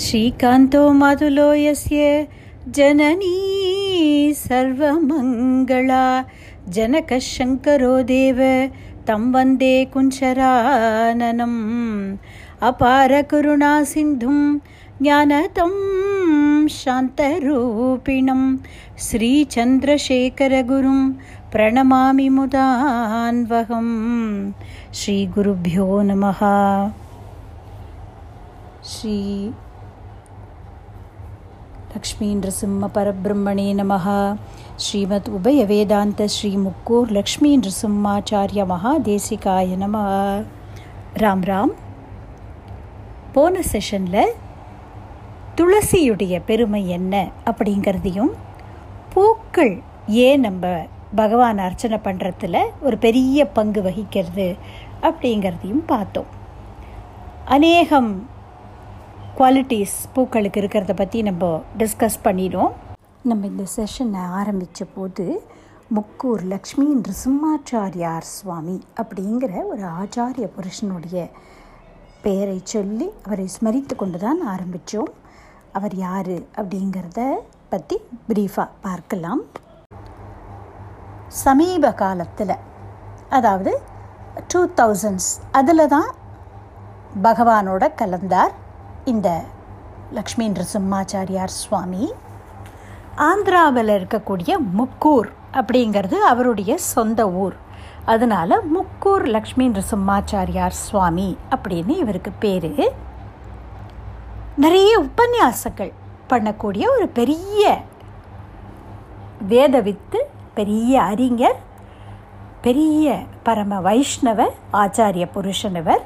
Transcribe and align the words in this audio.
श्रीकान्तो 0.00 0.82
मातुलो 0.98 1.52
यस्य 1.54 2.28
जननी 2.76 4.32
सर्वमङ्गला 4.36 6.04
जनकः 6.74 7.18
शङ्करो 7.18 7.90
देव 8.10 8.38
तं 9.08 9.22
वन्दे 9.32 9.74
कुञ्चराननम्। 9.92 11.58
अपारकरुणासिन्धुं 12.68 14.38
ज्ञानतं 15.02 15.74
शान्तरूपिणं 16.78 18.42
श्रीचन्द्रशेखरगुरुं 19.06 21.00
प्रणमामि 21.52 22.28
मुदान्वहं 22.36 23.88
श्रीगुरुभ्यो 25.00 25.88
नमः। 26.08 26.40
श्री 28.92 29.18
லக்ஷ்மீந்திரசிம்ம 31.94 32.88
பரபிரம்மணே 32.94 33.66
நமக 33.74 34.36
ஸ்ரீமத் 34.76 35.28
உபய 35.28 35.64
வேதாந்த 35.66 36.28
ஸ்ரீ 36.28 36.50
முக்கூர் 36.56 37.10
லக்ஷ்மீந்திரசிம்மாச்சாரிய 37.10 38.62
மகா 38.66 38.92
தேசிகாய 39.08 39.76
நம 39.76 39.96
ராம் 41.14 41.44
ராம் 41.44 41.72
போன 43.32 43.62
செஷனில் 43.72 44.32
துளசியுடைய 45.56 46.34
பெருமை 46.44 46.88
என்ன 46.88 47.14
அப்படிங்கிறதையும் 47.50 48.32
பூக்கள் 49.14 49.74
ஏன் 50.06 50.40
நம்ம 50.40 50.66
பகவான் 51.14 51.58
அர்ச்சனை 51.58 51.98
பண்ணுறதுல 52.04 52.58
ஒரு 52.80 52.98
பெரிய 52.98 53.46
பங்கு 53.46 53.82
வகிக்கிறது 53.82 54.48
அப்படிங்கிறதையும் 55.02 55.84
பார்த்தோம். 55.86 56.30
அநேகம் 57.44 58.10
குவாலிட்டிஸ் 59.36 59.94
பூக்களுக்கு 60.14 60.58
இருக்கிறத 60.60 60.92
பற்றி 60.94 61.18
நம்ம 61.22 61.44
டிஸ்கஸ் 61.78 62.18
பண்ணிடும் 62.22 62.72
நம்ம 63.22 63.46
இந்த 63.46 63.64
செஷனை 63.74 64.22
ஆரம்பித்த 64.40 64.84
போது 64.96 65.24
முக்கூர் 65.96 66.42
லக்ஷ்மி 66.52 66.86
நிருசிம்மாச்சாரியார் 66.98 68.26
சுவாமி 68.32 68.76
அப்படிங்கிற 69.02 69.52
ஒரு 69.66 69.84
ஆச்சாரிய 70.00 70.46
புருஷனுடைய 70.56 71.24
பெயரை 72.22 72.58
சொல்லி 72.64 73.08
அவரை 73.26 73.46
ஸ்மரித்து 73.56 73.96
கொண்டு 73.96 74.18
தான் 74.18 74.40
ஆரம்பித்தோம் 74.54 75.10
அவர் 75.72 75.94
யார் 75.96 76.34
அப்படிங்கிறத 76.60 77.20
பற்றி 77.68 77.96
ப்ரீஃபாக 78.28 78.68
பார்க்கலாம். 78.80 79.42
சமீப 81.42 81.92
காலத்தில் 82.02 82.56
அதாவது 83.28 83.72
டூ 84.52 84.60
தௌசண்ட்ஸ் 84.80 85.32
அதில் 85.52 85.86
தான் 85.88 86.10
பகவானோட 87.22 87.84
கலந்தார். 88.00 88.52
இந்த 89.04 89.42
லக்ஷ்மி 90.12 90.48
நிருசிம்மாச்சாரியார் 90.48 91.52
சுவாமி 91.60 92.12
ஆந்திராவில் 93.16 93.92
இருக்கக்கூடிய 93.92 94.56
முக்கூர் 94.78 95.28
அப்படிங்கிறது 95.52 96.14
அவருடைய 96.14 96.76
சொந்த 96.76 97.30
ஊர். 97.30 97.56
அதனால் 98.04 98.62
முக்கூர் 98.74 99.26
லக்ஷ்மி 99.26 99.68
நிருசிம்மாச்சாரியார் 99.68 100.68
சுவாமி 100.68 101.36
அப்படின்னு 101.50 101.88
இவருக்கு 101.88 102.32
பேர். 102.38 102.92
நிறைய 104.56 105.04
உபன்யாசங்கள் 105.04 105.92
பண்ணக்கூடிய 106.30 106.84
ஒரு 106.88 107.08
பெரிய 107.08 107.80
வேதவித்து 109.48 110.18
பெரிய 110.54 111.02
அறிஞர் 111.02 111.60
பெரிய 112.60 113.18
பரம 113.42 113.80
வைஷ்ணவ 113.80 114.50
ஆச்சாரிய 114.72 115.28
புருஷனவர் 115.34 116.02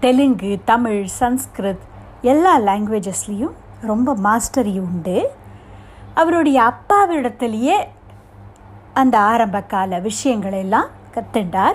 தெலுங்கு 0.00 0.58
தமிழ் 0.64 1.06
சன்ஸ்கிருத் 1.20 1.84
எல்லா 2.22 2.58
லாங்குவேஜஸ்லேயும் 2.58 3.52
ரொம்ப 3.80 4.16
மாஸ்டரி 4.16 4.80
உண்டு. 4.80 5.30
அவருடைய 6.14 6.72
அப்பாவிடத்திலேயே 6.72 7.74
அந்த 8.94 9.18
ஆரம்ப 9.18 9.60
கால 9.60 9.98
விஷயங்கள் 9.98 10.52
எல்லாம் 10.52 10.86
கத்துண்டார். 11.14 11.74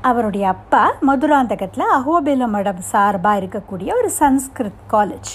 அவருடைய 0.00 0.48
அப்பா 0.48 0.92
மதுராந்தகத்தில் 1.08 1.84
அகோபில 1.94 2.48
மடம் 2.48 2.80
சார்பாக 2.80 3.40
இருக்கக்கூடிய 3.40 3.96
ஒரு 3.96 4.10
சன்ஸ்கிருத் 4.18 4.84
காலேஜ் 4.90 5.32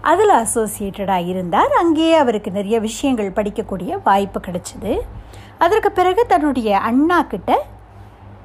அதில் 0.00 0.30
அசோசியேட்டடாக 0.30 1.26
இருந்தார். 1.26 1.72
அங்கேயே 1.72 2.14
அவருக்கு 2.14 2.50
நிறைய 2.50 2.80
விஷயங்கள் 2.80 3.32
படிக்கக்கூடிய 3.32 3.98
வாய்ப்பு 4.04 4.40
கிடைச்சிது. 4.40 4.98
அதற்கு 5.58 5.92
பிறகு 5.92 6.26
தன்னுடைய 6.26 6.78
அண்ணா 6.78 7.22
கிட்ட 7.22 7.64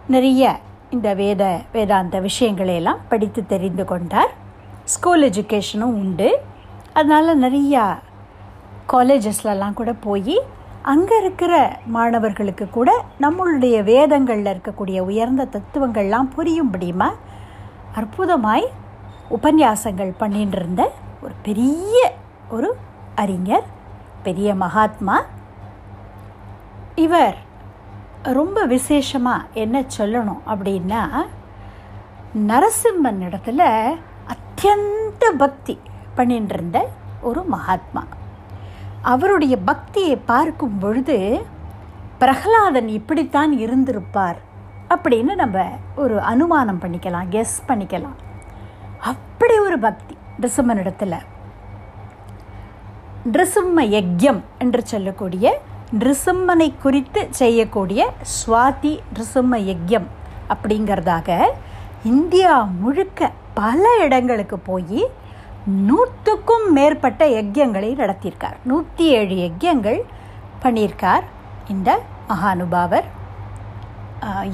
நிறைய 0.08 0.60
இந்த 0.96 1.10
வேத 1.22 1.44
வேதாந்த 1.74 2.18
விஷயங்களையெல்லாம் 2.28 3.04
படித்து 3.12 3.42
தெரிந்து 3.54 3.84
கொண்டார். 3.92 4.32
ஸ்கூல் 4.94 5.24
எஜுகேஷனும் 5.30 5.96
உண்டு. 6.02 6.30
அதனால் 6.98 7.40
நிறையா 7.44 7.84
காலேஜஸ்லலாம் 8.94 9.78
கூட 9.80 9.92
போய் 10.06 10.36
அங்கே 10.92 11.18
இருக்கிற 11.22 11.54
மாணவர்களுக்கு 11.96 12.66
கூட 12.70 12.90
நம்மளுடைய 13.24 13.76
வேதங்களில் 13.92 14.50
இருக்கக்கூடிய 14.54 15.00
உயர்ந்த 15.10 15.44
தத்துவங்கள்லாம் 15.56 16.30
புரியும்படியுமா 16.38 17.10
அற்புதமாய் 18.02 18.68
உபன்யாசங்கள் 19.38 20.12
பண்ணிட்டு 20.22 20.58
இருந்த 20.60 20.84
ஒரு 21.24 21.34
பெரிய 21.48 21.96
ஒரு 22.56 22.70
அறிஞர் 23.24 23.66
பெரிய 24.28 24.50
மகாத்மா. 24.64 25.16
இவர் 26.96 27.38
ரொம்ப 28.24 28.66
விசேஷமாக 28.66 29.48
என்ன 29.54 29.84
சொல்லணும் 29.98 30.42
அப்படின்னா 30.48 31.02
நரசிம்மன் 32.48 33.20
இடத்துல 33.22 33.62
அத்தியந்த 34.34 35.26
பக்தி 35.38 35.80
பண்ணிட்டு 36.16 36.54
இருந்த 36.54 36.90
ஒரு 37.22 37.44
மகாத்மா. 37.44 38.04
அவருடைய 39.02 39.58
பக்தியை 39.58 40.16
பார்க்கும் 40.16 40.78
பொழுது 40.78 41.46
பிரகலாதன் 42.18 42.88
இப்படித்தான் 42.88 43.52
இருந்திருப்பார் 43.52 44.38
அப்படின்னு 44.90 45.36
நம்ம 45.36 45.70
ஒரு 45.96 46.20
அனுமானம் 46.20 46.82
பண்ணிக்கலாம் 46.82 47.30
கெஸ் 47.30 47.58
பண்ணிக்கலாம். 47.68 48.18
அப்படி 49.00 49.60
ஒரு 49.60 49.80
பக்தி 49.80 50.18
நிருசிம்மனிடத்தில். 50.40 51.20
நிருசிம்ம 53.32 53.84
யஜ்யம் 53.96 54.42
என்று 54.58 54.86
சொல்லக்கூடிய 54.86 55.62
நிருசிம்மனை 56.00 56.68
குறித்து 56.84 57.22
செய்யக்கூடிய 57.40 58.02
சுவாதி 58.36 58.94
நிருசிம்ம 59.12 59.58
யஜ்யம் 59.72 60.08
அப்படிங்கிறதாக 60.54 61.38
இந்தியா 62.12 62.54
முழுக்க 62.82 63.30
பல 63.60 63.84
இடங்களுக்கு 64.06 64.58
போய் 64.70 65.02
நூற்றுக்கும் 65.88 66.66
மேற்பட்ட 66.78 67.24
யஜ்யங்களை 67.36 67.92
நடத்தியிருக்கார். 68.02 68.58
நூற்றி 68.70 69.06
ஏழு 69.18 69.36
யஜ்யங்கள் 69.44 70.00
பண்ணியிருக்கார் 70.64 71.26
இந்த 71.74 71.90
மகானுபாவர். 72.32 73.08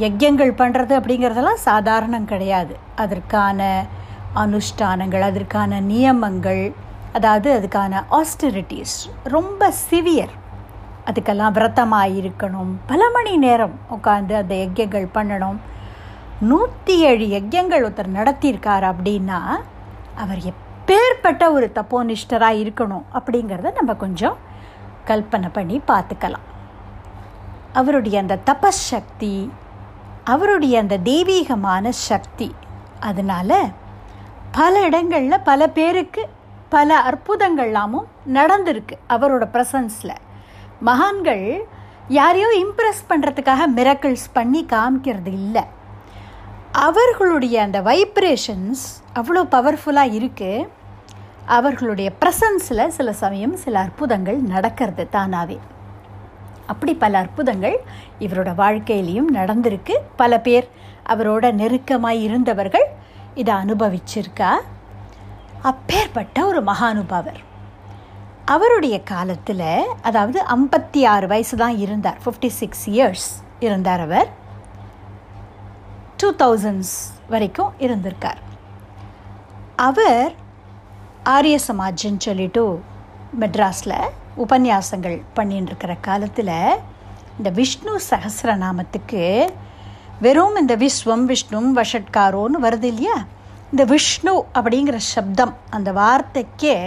யஜ்யங்கள் 0.03 0.53
பண்ணுறது 0.61 0.93
அப்படிங்கிறதெல்லாம் 0.99 1.65
சாதாரணம் 1.69 2.29
கிடையாது. 2.33 2.75
அதற்கான 3.03 3.69
அனுஷ்டானங்கள் 4.43 5.25
அதற்கான 5.29 5.81
நியமங்கள் 5.91 6.63
அதாவது 7.17 7.49
அதுக்கான 7.57 8.01
ஆஸ்டரிட்டிஸ் 8.19 8.97
ரொம்ப 9.35 9.71
சிவியர் 9.89 10.35
அதுக்கெல்லாம் 11.09 11.55
விரதமாக 11.57 12.15
இருக்கணும் 12.21 12.71
பல 12.89 13.01
மணி 13.15 13.33
நேரம் 13.45 13.75
உட்காந்து 13.95 14.33
அந்த 14.41 14.53
யஜ்யங்கள் 14.63 15.07
பண்ணணும். 15.17 15.59
நூற்றி 16.49 16.93
ஏழு 17.09 17.25
யஜ்யங்கள் 17.35 17.85
ஒருத்தர் 17.87 18.17
நடத்தியிருக்கார் 18.17 18.85
அப்படின்னா 18.91 19.39
அவர் 20.23 20.41
எப்பேற்பட்ட 20.51 21.43
ஒரு 21.55 21.67
தப்போனிஷ்டராக 21.79 22.61
இருக்கணும் 22.63 23.07
அப்படிங்கிறத 23.19 23.73
நம்ம 23.79 23.93
கொஞ்சம் 24.03 24.37
கல்பனை 25.09 25.49
பண்ணி 25.57 25.77
பார்த்துக்கலாம். 25.91 26.45
அவருடைய 27.79 28.15
அந்த 28.23 28.39
தபசக்தி 28.49 29.35
அவருடைய 30.33 30.75
அந்த 30.83 30.95
தெய்வீகமான 31.09 31.91
சக்தி 32.07 32.47
அதனால் 33.09 33.59
பல 34.57 34.73
இடங்களில் 34.87 35.45
பல 35.49 35.67
பேருக்கு 35.77 36.23
பல 36.75 36.97
அற்புதங்கள்லாமும் 37.09 38.09
நடந்திருக்கு 38.37 38.95
அவரோட 39.15 39.43
ப்ரெசன்ஸில் 39.53 40.15
மகான்கள் 40.87 41.65
யாரையோ 42.07 42.49
இம்ப்ரெஸ் 42.63 43.01
பண்ணுறதுக்காக 43.09 43.61
மிரக்கிள்ஸ் 43.75 44.27
பண்ணி 44.33 44.65
காமிக்கிறது 44.69 45.31
இல்லை. 45.39 45.63
அவர்களுடைய 46.71 47.55
அந்த 47.61 47.81
வைப்ரேஷன்ஸ் 47.81 48.83
அவ்வளோ 49.19 49.41
பவர்ஃபுல்லாக 49.55 50.15
இருக்குது 50.19 50.67
அவர்களுடைய 51.57 52.11
ப்ரெசன்ஸில் 52.21 52.93
சில 52.97 53.13
சமயம் 53.13 53.55
சில 53.55 53.79
அற்புதங்கள் 53.79 54.39
நடக்கிறது 54.53 55.09
தானாகவே 55.09 55.57
அப்படி 56.71 56.93
பல 57.03 57.17
அற்புதங்கள் 57.17 57.77
இவரோட 58.19 58.49
வாழ்க்கையிலையும் 58.63 59.29
நடந்திருக்கு. 59.33 59.95
பல 60.15 60.39
பேர் 60.39 60.67
அவரோட 61.13 61.51
நெருக்கமாக 61.51 62.23
இருந்தவர்கள் 62.27 62.87
இதை 63.41 63.53
அனுபவிச்சிருக்கா? 63.53 64.51
அப்பேற்பட்ட 65.61 66.45
ஒரு 66.45 66.61
மகானுபாவர். 66.63 67.39
அவருடைய 68.53 68.95
காலத்தில் 69.03 69.67
அதாவது 70.01 70.39
ஐம்பத்தி 70.55 71.01
ஆறு 71.13 71.27
வயசு 71.27 71.55
தான் 71.57 71.77
இருந்தார். 71.77 72.19
ஃபிஃப்டி 72.23 72.49
சிக்ஸ் 72.59 72.85
இயர்ஸ் 72.89 73.27
இருந்தார் 73.59 74.01
அவர். 74.05 74.29
டூ 76.17 76.29
தௌசண்ட்ஸ் 76.33 76.95
வரைக்கும் 77.29 77.73
இருந்திருக்கார். 77.79 78.39
அவர் 79.87 80.31
ஆரிய 81.23 81.57
சமாஜ்ன்னு 81.67 82.25
சொல்லிட்டு 82.27 82.63
மெட்ராஸில் 83.39 83.97
உபன்யாசங்கள் 84.37 85.17
பண்ணின்னு 85.35 85.69
இருக்கிற 85.71 85.93
காலத்தில் 86.07 86.55
இந்த 87.37 87.49
விஷ்ணு 87.59 87.93
சகசிரநாமத்துக்கு 88.09 89.23
வெறும் 90.25 90.55
இந்த 90.55 90.75
விஸ்வம் 90.83 91.25
விஷ்ணும் 91.33 91.69
வஷட்காரோன்னு 91.79 92.59
வருது 92.65 92.89
இல்லையா? 92.91 93.17
இந்த 93.71 93.83
விஷ்ணு 93.93 94.33
அப்படிங்கிற 94.53 94.97
சப்தம் 95.13 95.53
அந்த 95.69 95.89
வார்த்தைக்கே 95.91 96.77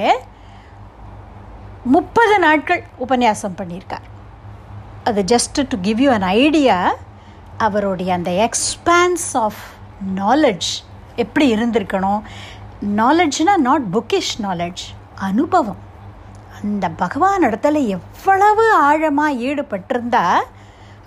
முப்பது 1.90 2.34
நாட்கள் 2.44 2.82
உபன்யாசம் 3.05 3.55
பண்ணியிருக்கார். 3.61 4.05
அது 5.08 5.20
just 5.32 5.58
to 5.70 5.76
give 5.87 6.00
you 6.05 6.11
an 6.17 6.26
idea 6.44 6.76
அவருடைய 7.67 8.11
அந்த 8.19 8.31
எக்ஸ்பான்ஸ் 8.46 9.26
ஆஃப் 9.44 9.62
நாலெட்ஜ் 10.20 10.70
எப்படி 11.23 11.46
இருந்திருக்கணும்? 11.55 12.20
நாலெட்ஜ்னா 13.00 13.55
நாட் 13.67 13.88
புக்கிஷ் 13.96 14.32
நாலெட்ஜ் 14.46 14.84
அனுபவம். 15.31 15.82
அந்த 16.61 16.88
பகவான் 17.02 17.46
இடத்துல 17.49 17.84
எவ்வளவு 17.99 18.64
ஆழமாக 18.88 19.38
ஈடுபட்டிருந்தா 19.49 20.25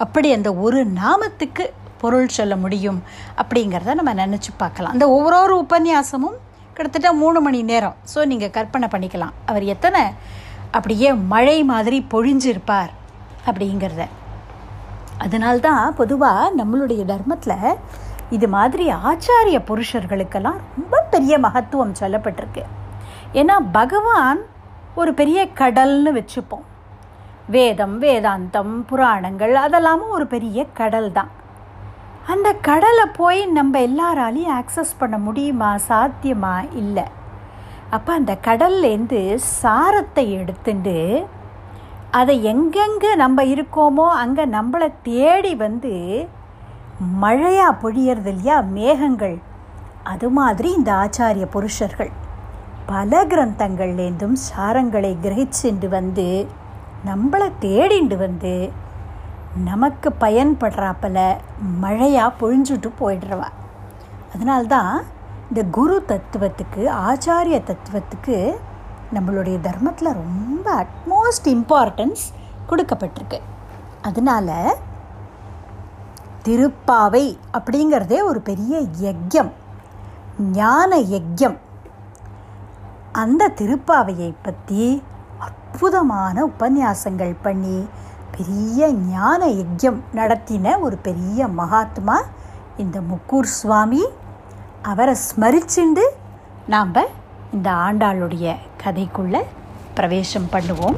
அப்படி 0.05 0.27
அந்த 0.37 0.49
ஒரு 0.65 0.79
நாமத்துக்கு 1.01 1.65
பொருள் 2.03 2.35
சொல்ல 2.37 2.53
முடியும் 2.63 3.01
அப்படிங்கிறத 3.41 3.93
நம்ம 3.99 4.13
நினச்சி 4.25 4.51
பார்க்கலாம். 4.63 4.95
அந்த 4.95 5.07
ஒவ்வொரு 5.17 5.55
உபன்யாசமும் 5.65 6.39
கிட்டத்தட்ட 6.77 7.09
மூணு 7.25 7.39
மணி 7.45 7.61
நேரம். 7.73 7.99
ஸோ 8.13 8.25
நீங்கள் 8.31 8.57
கற்பனை 8.57 8.87
பண்ணிக்கலாம். 8.95 9.35
அவர் 9.51 9.65
எத்தனை 9.75 10.01
அப்படியே 10.75 11.13
மழை 11.13 11.63
மாதிரி 11.63 12.05
பொழிஞ்சிருப்பார் 12.11 12.93
அப்படிங்கிறத. 13.45 14.05
அதனால்தான் 15.17 15.95
பொதுவாக 15.95 16.51
நம்மளுடைய 16.57 17.05
தர்மத்தில் 17.05 17.75
இது 18.29 18.47
மாதிரி 18.47 18.87
ஆச்சாரிய 18.87 19.61
புருஷர்களுக்கெல்லாம் 19.67 20.59
ரொம்ப 20.77 21.07
பெரிய 21.11 21.37
மகத்துவம் 21.37 21.93
சொல்லப்பட்டிருக்கு. 21.99 22.63
ஏன்னா 23.33 23.53
பகவான் 23.71 24.39
ஒரு 24.95 25.13
பெரிய 25.13 25.47
கடல்னு 25.55 26.11
வச்சுப்போம். 26.13 26.65
வேதம் 27.47 28.01
வேதாந்தம் 28.01 28.83
புராணங்கள் 28.85 29.53
அதெல்லாமும் 29.53 30.09
ஒரு 30.09 30.27
பெரிய 30.27 30.65
கடல் 30.73 31.11
தான் 31.11 31.29
அந்த 32.27 32.53
கடலை 32.53 33.05
போய் 33.05 33.45
நம்ம 33.45 33.79
எல்லாராலையும் 33.79 34.63
ஆக்சஸ் 34.63 34.95
பண்ண 34.97 35.17
முடியுமா? 35.17 35.75
சாத்தியமா? 35.87 36.75
இல்லை. 36.75 37.03
அப்போ 37.89 38.13
அந்த 38.13 38.37
கடல்லேருந்து 38.43 39.39
சாரத்தை 39.61 40.31
எடுத்துட்டு 40.31 41.25
அதை 42.11 42.43
எங்கெங்கே 42.43 43.15
நம்ம 43.15 43.43
இருக்கோமோ 43.43 44.07
அங்கே 44.07 44.45
நம்மளை 44.45 44.93
தேடி 45.03 45.55
வந்து 45.55 46.27
மழையாக 47.11 47.89
பொழியறது 47.89 48.25
இல்லையா? 48.25 48.61
மேகங்கள். 48.61 49.37
அது 50.03 50.29
மாதிரி 50.29 50.73
இந்த 50.73 50.91
ஆச்சாரிய 50.91 51.45
புருஷர்கள். 51.45 52.11
பல 52.85 53.25
கிரந்தங்கள்லேருந்தும் 53.25 54.35
சாரங்களை 54.55 55.15
கிரகிச்சுண்டு 55.23 55.87
வந்து 55.87 56.47
நம்மளை 57.05 57.51
தேடிண்டு 57.61 58.17
வந்து 58.17 58.71
நமக்கு 59.63 60.13
பயன்படுறாப்பில் 60.19 61.37
மழையாக 61.59 62.33
பொழிஞ்சுட்டு 62.39 62.91
போயிடுறவா. 62.99 63.47
அதனால்தான் 64.33 65.03
இந்த 65.49 65.63
குரு 65.77 65.95
தத்துவத்துக்கு 66.07 66.83
ஆச்சாரிய 67.09 67.57
தத்துவத்துக்கு 67.69 68.37
நம்மளுடைய 69.13 69.57
தர்மத்தில் 69.67 70.17
ரொம்ப 70.21 70.65
அட்மோஸ்ட் 70.83 71.47
இம்பார்ட்டன்ஸ் 71.55 72.23
கொடுக்கப்பட்டிருக்கு. 72.69 73.39
அதனால் 74.01 74.77
திருப்பாவை 76.45 77.25
அப்படிங்கிறதே 77.57 78.19
ஒரு 78.23 78.41
பெரிய 78.41 78.73
யஜ்யம் 79.01 79.51
ஞான 80.51 80.97
யஜ்யம். 81.13 81.57
அந்த 83.11 83.51
திருப்பாவையை 83.59 84.31
பற்றி 84.41 85.03
அற்புதமான 85.39 86.45
உபன்யாசங்கள் 86.45 87.35
பண்ணி 87.41 87.77
பெரிய 88.35 88.87
ஞான 88.91 89.41
யஜ்யம் 89.59 89.99
நடத்தின 90.13 90.79
ஒரு 90.79 90.97
பெரிய 91.07 91.47
மகாத்மா 91.47 92.17
இந்த 92.77 92.99
முக்கூர் 93.09 93.55
சுவாமி 93.59 94.03
அவரை 94.91 95.13
ஸ்மரிச்சுண்டு 95.25 96.03
நாம் 96.73 96.91
இந்த 97.55 97.69
ஆண்டாளுடைய 97.85 98.47
கதைக்குள்ளே 98.83 99.41
பிரவேசம் 99.97 100.47
பண்ணுவோம். 100.53 100.97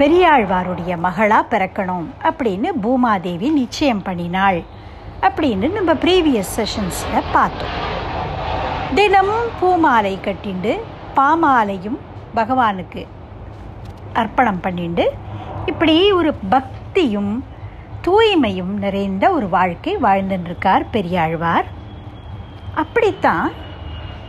பெரியாழ்வாருடைய 0.00 0.92
மகளாக 1.06 1.50
பிறக்கணும் 1.52 2.06
அப்படின்னு 2.28 2.68
பூமாதேவி 2.84 3.48
நிச்சயம் 3.60 4.02
பண்ணினாள் 4.08 4.60
அப்படின்னு 5.28 5.68
நம்ம 5.76 5.94
ப்ரீவியஸ் 6.04 6.52
செஷன்ஸில் 6.58 7.30
பார்த்தோம். 7.36 7.76
தினமும் 8.98 9.48
பூமாலை 9.60 10.14
கட்டிண்டு 10.26 10.74
பாமாலையும் 11.18 11.98
பகவானுக்கு 12.38 13.04
அர்ப்பணம் 14.22 14.62
பண்ணிண்டு 14.64 15.06
இப்படி 15.72 15.96
ஒரு 16.12 16.32
பக்தியும் 16.54 17.32
தூய்மையும் 18.06 18.74
நிறைந்த 18.84 19.24
ஒரு 19.36 19.48
வாழ்க்கை 19.48 19.92
வாழ்ந்துருக்கார் 20.04 20.84
பெரியாழ்வார். 20.90 21.66
அப்படித்தான் 22.74 23.50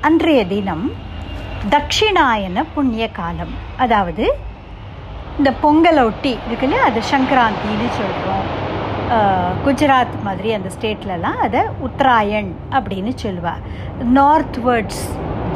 அன்றைய 0.02 0.42
தினம் 0.48 0.92
தட்சிணாயன 1.74 2.64
புண்ணிய 2.74 3.06
காலம். 3.20 3.54
அதாவது 3.78 4.26
இந்த 5.38 5.54
பொங்கலை 5.64 6.04
ஒட்டி 6.10 6.34
இருக்குல்ல 6.48 6.82
அது 6.88 7.02
சங்கராந்தின்னு 7.12 7.88
சொல்கிறோம் 8.00 8.50
குஜராத் 9.66 10.18
மாதிரி 10.24 10.50
அந்த 10.54 10.70
ஸ்டேட்லலாம் 10.76 11.40
அதை 11.46 11.62
உத்தராயண் 11.88 12.52
அப்படின்னு 12.70 13.14
சொல்லுவார். 13.24 13.64
நார்த் 14.20 14.60
வேர்ட்ஸ் 14.68 15.06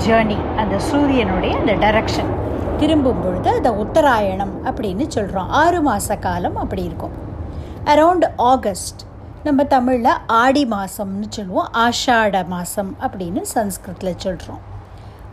ஜேர்னி 0.06 0.40
அந்த 0.56 0.80
சூரியனுடைய 0.80 1.54
அந்த 1.58 1.76
டைரக்ஷன் 1.86 2.32
திரும்பும் 2.78 3.22
பொழுது 3.24 3.50
அதை 3.60 3.72
உத்தராயணம் 3.84 4.56
அப்படின்னு 4.70 5.08
சொல்கிறோம் 5.08 5.50
ஆறு 5.50 5.82
மாத 5.82 6.16
காலம் 6.28 6.58
அப்படி 6.64 6.84
இருக்கும். 6.84 7.16
அரவுண்ட் 7.92 8.26
ஆகஸ்ட் 8.52 9.02
நம்ம 9.44 9.64
தமிழில் 9.64 10.16
ஆடி 10.28 10.62
மாதம்னு 10.70 11.28
சொல்லுவோம். 11.30 11.68
ஆஷாட 11.74 12.48
மாதம் 12.48 12.98
அப்படின்னு 13.02 13.42
சன்ஸ்கிருத்தில் 13.42 14.18
சொல்கிறோம் 14.18 14.62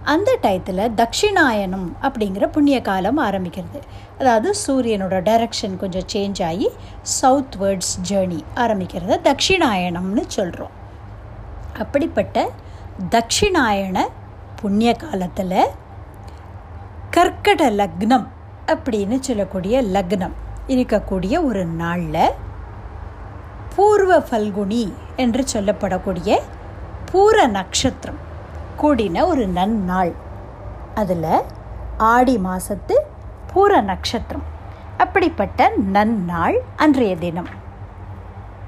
அந்த 0.02 0.31
டயத்தில் 0.43 0.82
தக்ஷிணாயனம் 1.00 1.87
அப்படிங்கிற 2.02 2.46
புண்ணிய 2.46 2.81
காலம் 2.81 3.19
ஆரம்பிக்கிறது. 3.19 3.81
அதாவது 4.19 4.50
சூரியனோட 4.66 5.19
டைரக்ஷன் 5.28 5.76
கொஞ்சம் 5.76 6.08
சேஞ்ச் 6.12 6.43
ஆகி 6.50 6.69
சவுத் 7.02 7.56
வேர்ட்ஸ் 7.60 7.94
ஜேர்னி 8.10 8.40
ஆரம்பிக்கிறத 8.54 9.20
தக்ஷிணாயனம்னு 9.28 10.25
சொல்கிறோம் 10.26 10.76
அப்படிப்பட்ட 11.78 12.50
தக்ஷிணாயன 13.16 14.06
புண்ணிய 14.62 14.92
காலத்தில் 14.94 15.59
கர்க்கட 17.16 17.62
லக்னம் 17.80 18.26
அப்படின்னு 18.66 19.18
சொல்லக்கூடிய 19.21 19.82
லக்னம். 19.82 20.38
இருக்கக்கூடிய 20.69 21.45
ஒரு 21.45 21.64
நாளில் 21.64 22.31
பூர்வ 23.76 24.19
ஃபல்குனி 24.19 24.92
என்று 25.16 25.45
சொல்லப்படக்கூடிய 25.52 26.38
பூர 27.12 27.47
நட்சத்திரம் 27.47 28.21
கூடின 28.83 29.26
ஒரு 29.26 29.49
நன்னாள். 29.49 30.12
அதில் 30.95 31.40
ஆடி 31.97 32.37
மாதத்து 32.37 32.95
பூர 33.54 33.81
நட்சத்திரம். 33.83 34.47
அப்படிப்பட்ட 34.97 35.71
நன்னாள் 35.92 36.59
அன்றைய 36.76 37.16
தினம். 37.16 37.49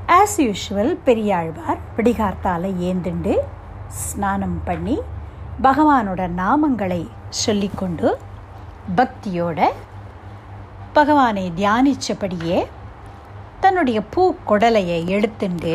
ஆஸ் 0.06 0.36
யூஷுவல் 0.36 0.98
பெரியாழ்வார் 1.04 1.78
பிடிகார்த்தால 1.96 2.70
ஏந்துண்டு 2.90 3.36
ஸ்நானம் 3.88 4.60
பண்ணி 4.64 5.00
பகவானோட 5.62 6.22
நாமங்களை 6.36 7.08
சொல்லிக்கொண்டு 7.28 8.18
பக்தியோட 8.96 9.68
பகவானை 10.94 11.52
தியானித்தபடியே 11.56 12.58
தன்னுடைய 13.60 14.00
பூ 14.10 14.34
குடலையை 14.48 14.98
எடுத்துண்டு 15.08 15.74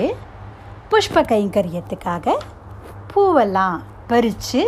புஷ்ப 0.89 1.23
கைங்கரியத்துக்காக 1.23 2.35
பூவெல்லாம் 3.13 3.77
பறித்து 4.07 4.61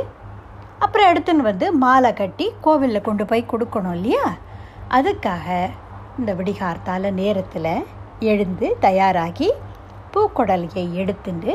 அப்புறம் 0.79 1.09
எடுத்துன்னு 1.09 1.41
வந்து 1.41 1.73
மாலை 1.73 2.13
கட்டி 2.13 2.51
கோவிலில் 2.61 3.01
கொண்டு 3.01 3.25
போய் 3.25 3.49
கொடுக்கணும் 3.51 3.91
இல்லையா? 3.91 4.25
அதுக்காக 4.89 5.47
இந்த 6.19 6.33
விடிகார்த்தால 6.33 7.11
நேரத்தில் 7.11 7.71
எழுந்து 8.19 8.77
தயாராகி 8.79 9.49
பூக்கொடலையை 10.13 10.93
எடுத்துட்டு 10.93 11.53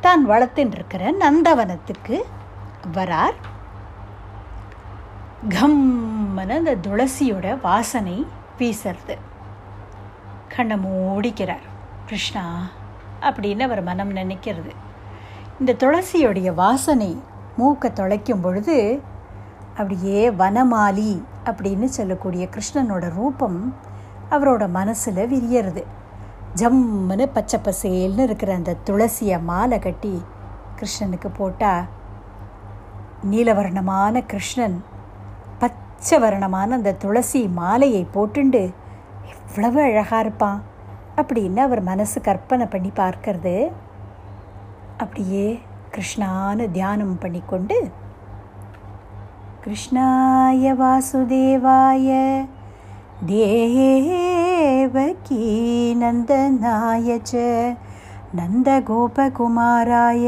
தான் 0.00 0.26
வளர்த்துட்டு 0.26 0.76
இருக்கிற 0.76 1.12
நந்தவனத்துக்கு 1.12 2.16
வரார் 2.94 3.36
கம்மன 5.44 6.48
அந்த 6.48 6.76
துளசியோட 6.76 7.58
வாசனை 7.62 8.26
வீசுறது. 8.58 9.16
கண்ணை 10.56 10.76
மூடிக்கிறார். 10.76 11.66
கிருஷ்ணா 12.04 12.66
அப்படின்னு 13.20 13.60
அவர் 13.60 13.82
மனம் 13.82 14.16
நினைக்கிறது. 14.16 14.70
இந்த 15.58 15.72
துளசியோடைய 15.72 16.54
வாசனை 16.54 17.22
மூக்கை 17.56 17.90
தொலைக்கும் 17.90 18.42
பொழுது 18.42 19.02
அப்படியே 19.76 20.30
வனமாலி 20.30 21.22
அப்படின்னு 21.44 21.84
சொல்லக்கூடிய 21.84 22.48
கிருஷ்ணனோட 22.50 23.14
ரூபம் 23.14 23.74
அவரோட 24.30 24.68
மனசில் 24.68 25.16
விரியறது. 25.16 25.82
ஜம்முன்னு 26.54 27.30
பச்சை 27.32 27.60
பசேல்னு 27.60 28.22
இருக்கிற 28.22 28.54
அந்த 28.54 28.76
துளசியை 28.86 29.42
மாலை 29.42 29.78
கட்டி 29.78 30.22
கிருஷ்ணனுக்கு 30.76 31.28
போட்டால் 31.36 31.84
நீலவர்ணமான 33.30 34.26
கிருஷ்ணன் 34.26 34.84
பச்சவர்ணமான 36.00 36.68
அந்த 36.68 36.92
துளசி 36.92 37.48
மாலையை 37.48 38.06
போட்டுண்டு 38.14 38.72
எவ்வளவு 39.30 39.80
அழகாக 39.80 40.20
இருப்பான் 40.20 40.62
அப்படின்னு 41.16 41.56
அவர் 41.56 41.82
மனசு 41.82 42.20
கற்பனை 42.20 42.66
பண்ணி 42.66 42.90
பார்க்கறது? 42.96 43.72
அப்படியே 44.96 45.60
கிருஷ்ணான்னு 45.92 46.70
தியானம் 46.70 47.18
பண்ணிக்கொண்டு 47.18 47.90
கிருஷ்ணாய 49.64 50.74
வாசுதேவாய 50.80 52.44
தேவகி 53.26 55.44
நந்தனாய 56.00 57.20
ச 57.32 57.36
நந்தகோபகுமாராய 58.36 60.24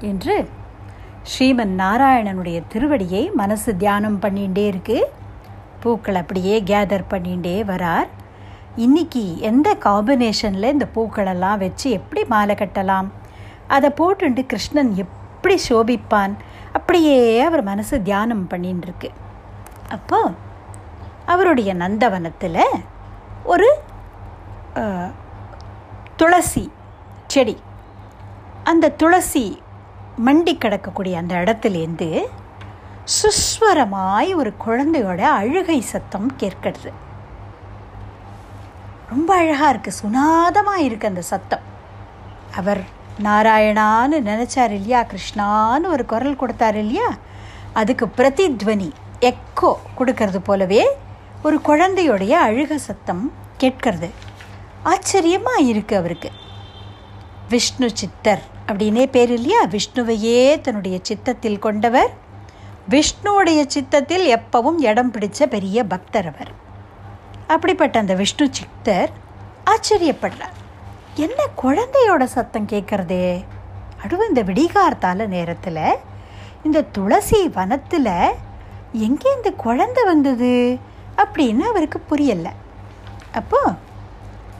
என்று 0.00 0.48
ஸ்ரீமன் 1.22 1.74
நாராயணனுடைய 1.78 2.62
திருவடியை 2.72 3.32
மனசு 3.32 3.76
தியானம் 3.76 4.20
பண்ணிகிட்டே 4.20 4.66
இருக்கு. 4.66 5.10
பூக்கள் 5.80 6.14
அப்படியே 6.14 6.62
கேதர் 6.62 7.04
பண்ணிகிட்டே 7.10 7.64
வரார். 7.64 8.08
இன்னைக்கு 8.76 9.38
எந்த 9.38 9.76
காம்பினேஷனில் 9.84 10.72
இந்த 10.72 10.86
பூக்களெல்லாம் 10.94 11.58
வச்சு 11.58 11.90
எப்படி 11.90 12.24
மாலை 12.24 12.54
கட்டலாம்? 12.54 13.08
அதை 13.66 13.90
போட்டுண்டு 13.96 14.46
கிருஷ்ணன் 14.46 14.94
எப்படி 14.96 15.58
சோபிப்பான்? 15.68 16.34
அப்படியே 16.94 17.22
அவர் 17.46 17.62
மனசு 17.68 17.94
தியானம் 18.08 18.42
பண்ணின்னு 18.50 18.84
இருக்கு 18.86 19.08
அப்போ 19.94 20.18
அவருடைய 21.32 21.70
நந்தவனத்தில் 21.80 22.58
ஒரு 23.52 23.68
துளசி 26.20 26.64
செடி. 27.34 27.56
அந்த 28.72 28.92
துளசி 29.00 29.44
மண்டி 30.28 30.54
கிடக்கக்கூடிய 30.64 31.16
அந்த 31.22 31.34
இடத்துலேருந்து 31.42 32.08
சுஸ்வரமாய் 33.18 34.32
ஒரு 34.40 34.52
குழந்தையோட 34.66 35.22
அழுகை 35.40 35.80
சத்தம் 35.92 36.30
கேட்கிறது. 36.42 36.92
ரொம்ப 39.14 39.30
அழகாக 39.40 39.72
இருக்குது 39.74 40.00
சுனாதமாக 40.02 40.86
இருக்குது 40.88 41.12
அந்த 41.14 41.24
சத்தம். 41.32 41.66
அவர் 42.60 42.84
நாராயணான்னு 43.22 44.18
நினச்சார் 44.30 44.70
இல்லையா? 44.70 45.04
கிருஷ்ணான்னு 45.04 45.86
ஒரு 45.86 46.06
குரல் 46.06 46.36
கொடுத்தார் 46.36 46.76
இல்லையா? 46.76 47.16
அதுக்கு 47.72 48.06
பிரதித்வனி 48.16 48.90
எக்கோ 49.20 49.74
கொடுக்கறது 49.98 50.38
போலவே 50.38 50.86
ஒரு 51.42 51.60
குழந்தையோடைய 51.64 52.30
அழுக 52.30 52.74
சத்தம் 52.74 53.32
கேட்கறது. 53.60 54.10
ஆச்சரியமாக 54.82 55.62
இருக்குது 55.62 55.94
அவருக்கு. 55.94 56.30
விஷ்ணு 57.48 57.90
சித்தர் 57.94 58.42
அப்படின்னே 58.66 59.06
பேர் 59.06 59.30
இல்லையா? 59.30 59.66
விஷ்ணுவையே 59.66 60.60
தன்னுடைய 60.60 60.98
சித்தத்தில் 61.02 61.58
கொண்டவர். 61.58 62.10
விஷ்ணுவுடைய 62.90 63.66
சித்தத்தில் 63.66 64.36
எப்பவும் 64.36 64.78
இடம் 64.78 65.12
பிடிச்ச 65.12 65.46
பெரிய 65.46 65.84
பக்தர் 65.84 66.34
அவர். 66.34 66.52
அப்படிப்பட்ட 67.46 67.98
அந்த 67.98 68.14
விஷ்ணு 68.14 68.48
சித்தர் 68.50 69.10
ஆச்சரியப்படுறார். 69.66 70.58
என்ன 71.14 71.46
குழந்தையோட 71.62 72.24
சத்தம் 72.24 72.66
கேட்குறதே 72.66 73.44
அதுவும் 74.04 74.28
இந்த 74.28 74.42
விடிகார்த்தால 74.42 75.26
நேரத்தில் 75.26 75.96
இந்த 76.62 76.82
துளசி 76.82 77.48
வனத்தில் 77.48 78.08
எங்கே 78.92 79.34
இந்த 79.36 79.50
குழந்தை 79.50 80.04
வந்தது? 80.04 80.78
அப்படின்னு 81.16 81.58
அவருக்கு 81.58 82.02
புரியலை. 82.10 82.52
அப்போ 83.32 83.72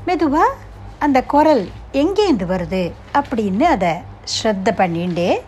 மெதுவாக 0.07 0.55
அந்த 0.99 1.23
குரல் 1.23 1.69
எங்கேருந்து 1.93 2.47
வருது? 2.53 2.93
அப்படின்னு 3.13 3.63
அதை 3.63 3.93
ஸ்ரத்த 4.25 4.71
பண்ணிண்டே 4.77 5.41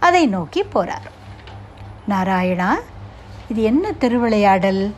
அதை 0.00 0.26
நோக்கி 0.26 0.62
போகிறார் 0.62 1.10
நாராயணா 2.08 2.74
இது 3.48 3.62
என்ன 3.62 3.92
திருவிளையாடல்? 3.92 4.94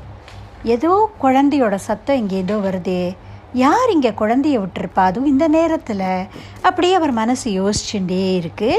ஏதோ 0.62 1.10
குழந்தையோட 1.22 1.74
சத்தம் 1.74 2.28
இங்கேதோ 2.28 2.56
வருதே. 2.60 3.16
யார் 3.52 3.90
இங்கே 3.90 4.10
குழந்தைய 4.10 4.58
விட்டுருப்பா? 4.58 5.02
அதுவும் 5.08 5.30
இந்த 5.30 5.48
நேரத்தில். 5.48 6.26
அப்படியே 6.62 6.94
அவர் 6.94 7.12
மனசு 7.12 7.50
யோசிச்சுட்டே 7.50 8.22
இருக்குது 8.40 8.78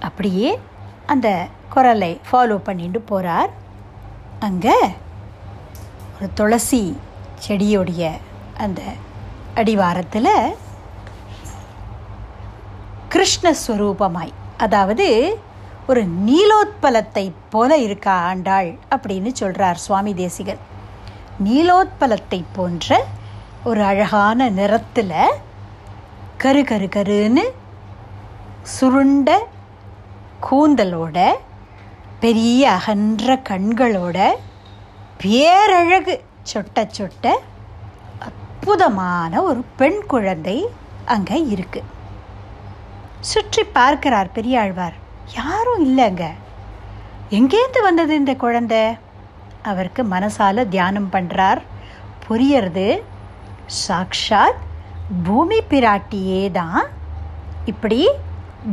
அப்படியே 0.00 0.58
அந்த 1.06 1.46
குரலை 1.68 2.20
ஃபாலோ 2.32 2.56
பண்ணிட்டு 2.56 3.00
போகிறார் 3.00 3.50
அங்கே 4.38 4.76
ஒரு 6.16 6.28
துளசி 6.34 6.96
செடியோடைய 7.48 8.10
அந்த 8.56 8.82
அடிவாரத்தில் 9.54 10.32
கிருஷ்ணஸ்வரூபமாய் 13.08 14.32
அதாவது 14.56 15.38
ஒரு 15.86 16.06
நீலோத்பலத்தை 16.26 17.32
போல 17.50 17.76
இருக்கா 17.76 18.18
ஆண்டாள் 18.18 18.78
அப்படின்னு 18.90 19.32
சொல்கிறார் 19.32 19.76
சுவாமி 19.76 20.14
தேசிகர். 20.14 20.58
நீலோத்பலத்தை 21.44 22.44
போன்ற 22.52 23.04
ஒரு 23.68 23.82
அழகான 23.82 24.48
நிறத்தில் 24.48 25.12
கரு 26.38 26.64
கரு 26.64 26.88
கருன்னு 26.96 27.44
சுருண்ட 28.74 29.28
கூந்தலோட 30.50 31.18
பெரிய 32.20 32.70
அகன்ற 32.70 33.36
கண்களோட 33.48 34.18
பேரழகு 35.18 36.14
சொட்ட 36.52 36.86
சொட்ட 36.98 37.32
அற்புதமான 38.18 39.42
ஒரு 39.42 39.64
பெண் 39.76 40.00
குழந்தை 40.06 40.56
அங்கே 41.04 41.46
இருக்கு. 41.46 41.82
சுற்றி 43.20 43.64
பார்க்கிறார் 43.64 44.32
பெரியாழ்வார். 44.32 44.94
யாரும் 45.32 45.82
இல்லைங்க. 45.86 46.24
எங்கேருந்து 47.30 47.82
வந்தது 47.82 48.14
இந்த 48.14 48.34
குழந்தை? 48.34 48.82
அவருக்கு 49.62 50.02
மனசால 50.04 50.68
தியானம் 50.68 51.12
பண்ணுறார் 51.12 51.60
புரியறது 52.28 53.02
சாக்ஷாத் 53.86 54.62
பூமி 55.26 55.58
பிராட்டியே 55.70 56.42
தான். 56.58 56.82
இப்படி 57.72 58.00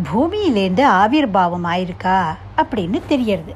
பூமியிலேருந்து 0.07 0.83
ஆவிர்பாவம் 1.01 1.67
ஆயிருக்கா 1.73 2.17
அப்படின்னு 2.61 2.99
தெரியறது. 3.11 3.53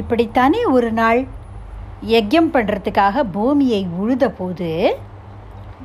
இப்படித்தானே 0.00 0.60
ஒரு 0.76 0.90
நாள் 0.98 1.20
யஜ்யம் 2.14 2.50
பண்ணுறதுக்காக 2.54 3.24
பூமியை 3.36 3.80
உழுத 4.02 4.24
போது 4.38 4.70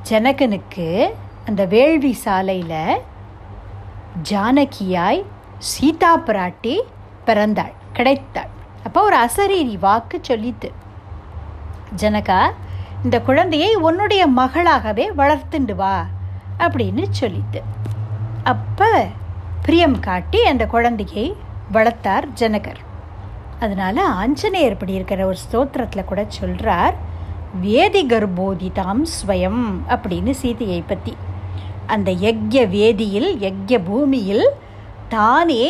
ஜனகனுக்கு 0.10 0.88
அந்த 1.46 1.66
வேள்வி 1.74 2.14
சாலையில் 2.26 3.02
ஜானகியாய் 4.30 5.22
சீதா 5.72 6.14
பிராட்டி 6.28 6.76
பிறந்தாள் 7.28 7.76
கிடைத்தாள். 7.98 8.52
அப்போ 8.86 9.00
ஒரு 9.08 9.18
அசரீரி 9.26 9.76
வாக்கு 9.86 10.18
சொல்லித்து 10.30 10.70
ஜனகா 12.02 12.40
இந்த 13.08 13.20
குழந்தையை 13.28 13.76
உன்னுடைய 13.88 14.22
மகளாகவே 14.38 15.04
வளர்த்துண்டு 15.18 15.76
வா 15.76 15.94
அப்படின்னு 16.60 17.04
சொல்லித்து 17.20 17.60
அப்போ 18.44 18.90
பிரியம் 19.66 19.96
காட்டி 20.00 20.40
அந்த 20.46 20.64
குழந்தையை 20.66 21.26
வளர்த்தார் 21.72 22.28
ஜனகர். 22.40 22.82
அதனால் 23.60 24.02
ஆஞ்சநேயர் 24.22 24.76
இப்படி 24.76 24.94
இருக்கிற 24.94 25.22
ஒரு 25.26 25.40
ஸ்தோத்திரத்தில் 25.46 26.06
கூட 26.06 26.26
சொல்கிறார் 26.38 26.96
வேதி 27.64 28.04
கர்ப்போதிதாம் 28.12 29.04
ஸ்வயம் 29.16 29.64
அப்படின்னு 29.96 30.36
சீதையை 30.42 30.82
பற்றி 30.88 31.16
அந்த 31.86 32.12
யக்ய 32.26 32.68
வேதியில் 32.78 33.32
யக்ய 33.48 33.82
பூமியில் 33.86 34.46
தானே 35.10 35.64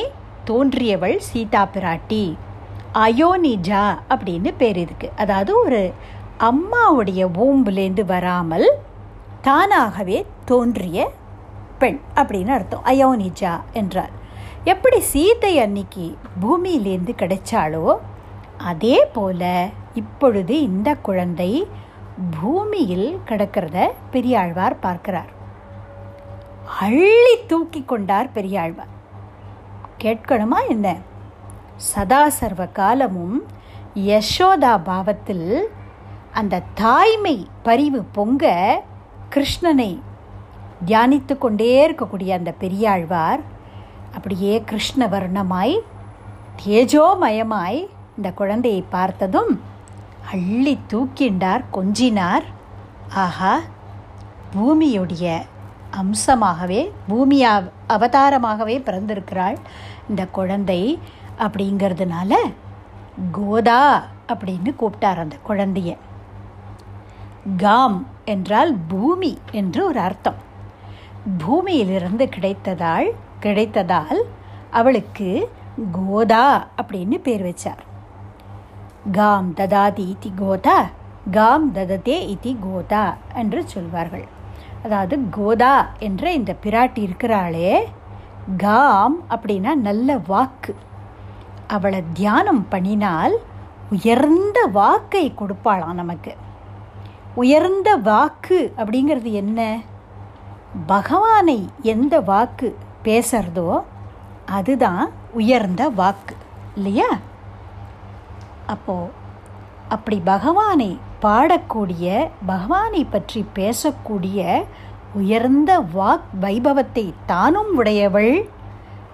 தோன்றியவள் 0.49 1.17
சீதா 1.29 1.63
பிராட்டி. 1.75 2.25
அயோனிஜா 3.05 3.85
அப்படின்னு 4.09 4.51
பேர் 4.57 4.77
இதுக்கு. 4.77 5.07
அதாவது 5.15 5.51
ஒரு 5.63 5.81
அம்மாவுடைய 6.39 7.21
ஓம்புலேருந்து 7.37 8.05
வராமல் 8.05 8.67
தானாகவே 9.41 10.25
தோன்றிய 10.45 11.11
பெண் 11.79 11.99
அப்படின்னு 12.15 12.47
அர்த்தம். 12.47 12.85
அயோனிஜா 12.85 13.59
என்றார். 13.73 14.09
எப்படி 14.63 14.99
சீதை 14.99 15.59
அன்னைக்கு 15.59 16.17
பூமியிலேருந்து 16.41 17.13
கிடைச்சாலோ 17.21 17.97
அதே 18.57 19.05
போல 19.05 19.67
இப்பொழுது 19.93 20.61
இந்த 20.61 20.95
குழந்தை 20.95 21.67
பூமியில் 22.41 23.19
கிடக்கிறத 23.25 23.87
பெரியாழ்வார் 24.11 24.79
பார்க்கிறார். 24.79 25.31
அள்ளி 26.79 27.35
தூக்கி 27.47 27.83
கொண்டார் 27.83 28.31
பெரியாழ்வார். 28.31 28.93
கேட்கணுமா 30.01 30.59
என்ன? 30.69 30.95
சதா 31.75 32.29
சர்வ 32.29 32.65
காலமும் 32.65 33.45
யசோதா 33.95 34.83
பாவத்தில் 34.83 35.69
அந்த 36.39 36.63
தாய்மை 36.73 37.47
பரிவு 37.67 37.99
பொங்க 38.17 38.45
கிருஷ்ணனை 39.33 39.91
தியானித்து 40.85 41.37
கொண்டே 41.37 41.69
இருக்கக்கூடிய 41.87 42.31
அந்த 42.39 42.51
பெரியாழ்வார் 42.63 43.41
அப்படியே 44.15 44.53
கிருஷ்ண 44.65 45.05
வர்ணமாய் 45.05 45.75
தேஜோமயமாய் 46.65 47.79
இந்த 48.17 48.29
குழந்தையை 48.31 48.83
பார்த்ததும் 48.89 49.51
அள்ளி 50.31 50.79
தூக்கிண்டார் 50.93 51.63
கொஞ்சினார். 51.73 52.45
ஆஹா 53.25 53.53
பூமியுடைய 54.55 55.25
அம்சமாகவே 56.01 56.81
பூமியா 57.09 57.53
அவதாரமாகவே 57.95 58.75
பிறந்திருக்கிறாள் 58.87 59.57
இந்த 60.09 60.25
குழந்தை 60.37 60.81
அப்படிங்கிறதுனால 61.45 62.33
கோதா 63.31 63.83
அப்படின்னு 64.33 64.71
கூப்பிட்டார் 64.81 65.23
அந்த 65.23 65.35
குழந்தைய. 65.49 65.91
காம் 67.55 68.07
என்றால் 68.25 68.75
பூமி 68.87 69.37
என்று 69.51 69.85
ஒரு 69.85 69.99
அர்த்தம். 69.99 70.39
பூமியிலிருந்து 71.37 72.29
கிடைத்ததால் 72.35 73.09
கிடைத்ததால் 73.41 74.21
அவளுக்கு 74.71 75.49
கோதா 75.91 76.67
அப்படின்னு 76.81 77.17
பேர் 77.17 77.43
வச்சார். 77.43 77.83
காம் 79.11 79.53
ததாதி 79.55 80.05
இதி 80.13 80.31
கோதா 80.35 80.89
காம் 81.31 81.73
தததே 81.73 82.17
இதி 82.33 82.55
கோதா 82.59 83.15
என்று 83.35 83.67
சொல்வார்கள். 83.67 84.25
அதாவது 84.83 85.19
கோதா 85.31 85.89
என்ற 85.99 86.31
இந்த 86.31 86.55
பிராட்டி 86.63 87.01
இருக்கிறாளே 87.07 87.71
காம் 88.57 89.17
அப்படின்னா 89.29 89.75
நல்ல 89.75 90.17
வாக்கு. 90.27 90.75
அவளை 91.67 92.03
தியானம் 92.13 92.65
பண்ணினால் 92.71 93.35
உயர்ந்த 93.89 94.65
வாக்கை 94.65 95.33
கொடுப்பாளாம் 95.39 95.93
நமக்கு. 95.93 96.35
உயர்ந்த 97.41 97.89
வாக்கு 98.09 98.59
அப்படிங்கிறது 98.77 99.31
என்ன? 99.41 99.59
பகவானை 100.87 101.59
எந்த 101.93 102.15
வாக்கு 102.29 102.67
பேசுறதோ 103.03 103.69
அதுதான் 104.57 105.03
உயர்ந்த 105.33 105.83
வாக்கு. 105.99 106.35
இல்லையா? 106.75 107.09
அப்போது 108.73 109.13
அப்படி 109.89 110.17
பகவானை 110.25 110.89
பாடக்கூடிய 111.21 112.05
பகவானை 112.45 113.01
பற்றி 113.05 113.41
பேசக்கூடிய 113.55 114.39
உயர்ந்த 115.13 115.71
வாக் 115.97 116.27
வைபவத்தை 116.41 117.05
தானும் 117.25 117.71
உடையவள் 117.75 118.33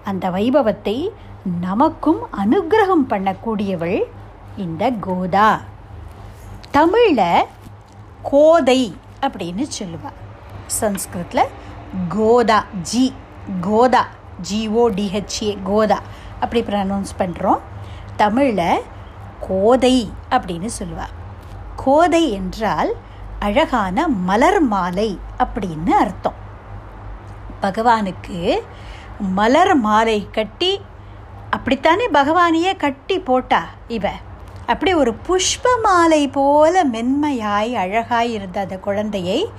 அந்த 0.04 0.24
வைபவத்தை 0.30 0.96
நமக்கும் 1.60 2.22
அனுகிரகம் 2.44 3.06
பண்ணக்கூடியவள் 3.08 3.98
இந்த 4.56 4.84
கோதா. 5.06 5.50
தமிழில் 6.70 7.28
கோதை 8.30 8.80
அப்படின்னு 9.20 9.64
சொல்லுவாள் 9.78 10.18
சன்ஸ்கிருத்தில் 10.66 11.52
கோதா 12.08 12.58
ஜி 12.82 13.04
கோதா 13.60 14.02
ஜிஓடிஹெச்ஏ 14.48 15.50
கோதா. 15.64 15.98
அப்படி 16.40 16.60
ப்ரனவுன்ஸ் 16.62 17.12
பண்ணுறோம் 17.18 17.60
தமிழில் 18.16 18.82
கோதை 19.40 19.96
அப்படின்னு 20.30 20.68
சொல்லுவாள் 20.78 21.14
கோதை 21.76 22.22
என்றால் 22.32 22.90
அழகான 23.38 24.08
மலர் 24.08 24.60
மாலை 24.72 25.18
அப்படின்னு 25.38 25.94
அர்த்தம். 26.02 26.38
பகவானுக்கு 27.62 28.38
மலர் 29.38 29.74
மாலை 29.76 30.18
கட்டி 30.30 30.72
அப்படித்தானே 31.50 32.06
பகவானையே 32.12 32.72
கட்டி 32.76 33.18
போட்டா 33.18 33.60
இவ? 33.88 34.06
அப்படி 34.66 34.94
ஒரு 34.94 35.14
புஷ்ப 35.28 35.68
மாலை 35.82 36.28
போல 36.28 36.84
மென்மையாய் 36.84 37.74
அழகாய் 37.74 38.32
இருந்த 38.32 38.60
அந்த 38.60 38.76
குழந்தையை 38.78 39.50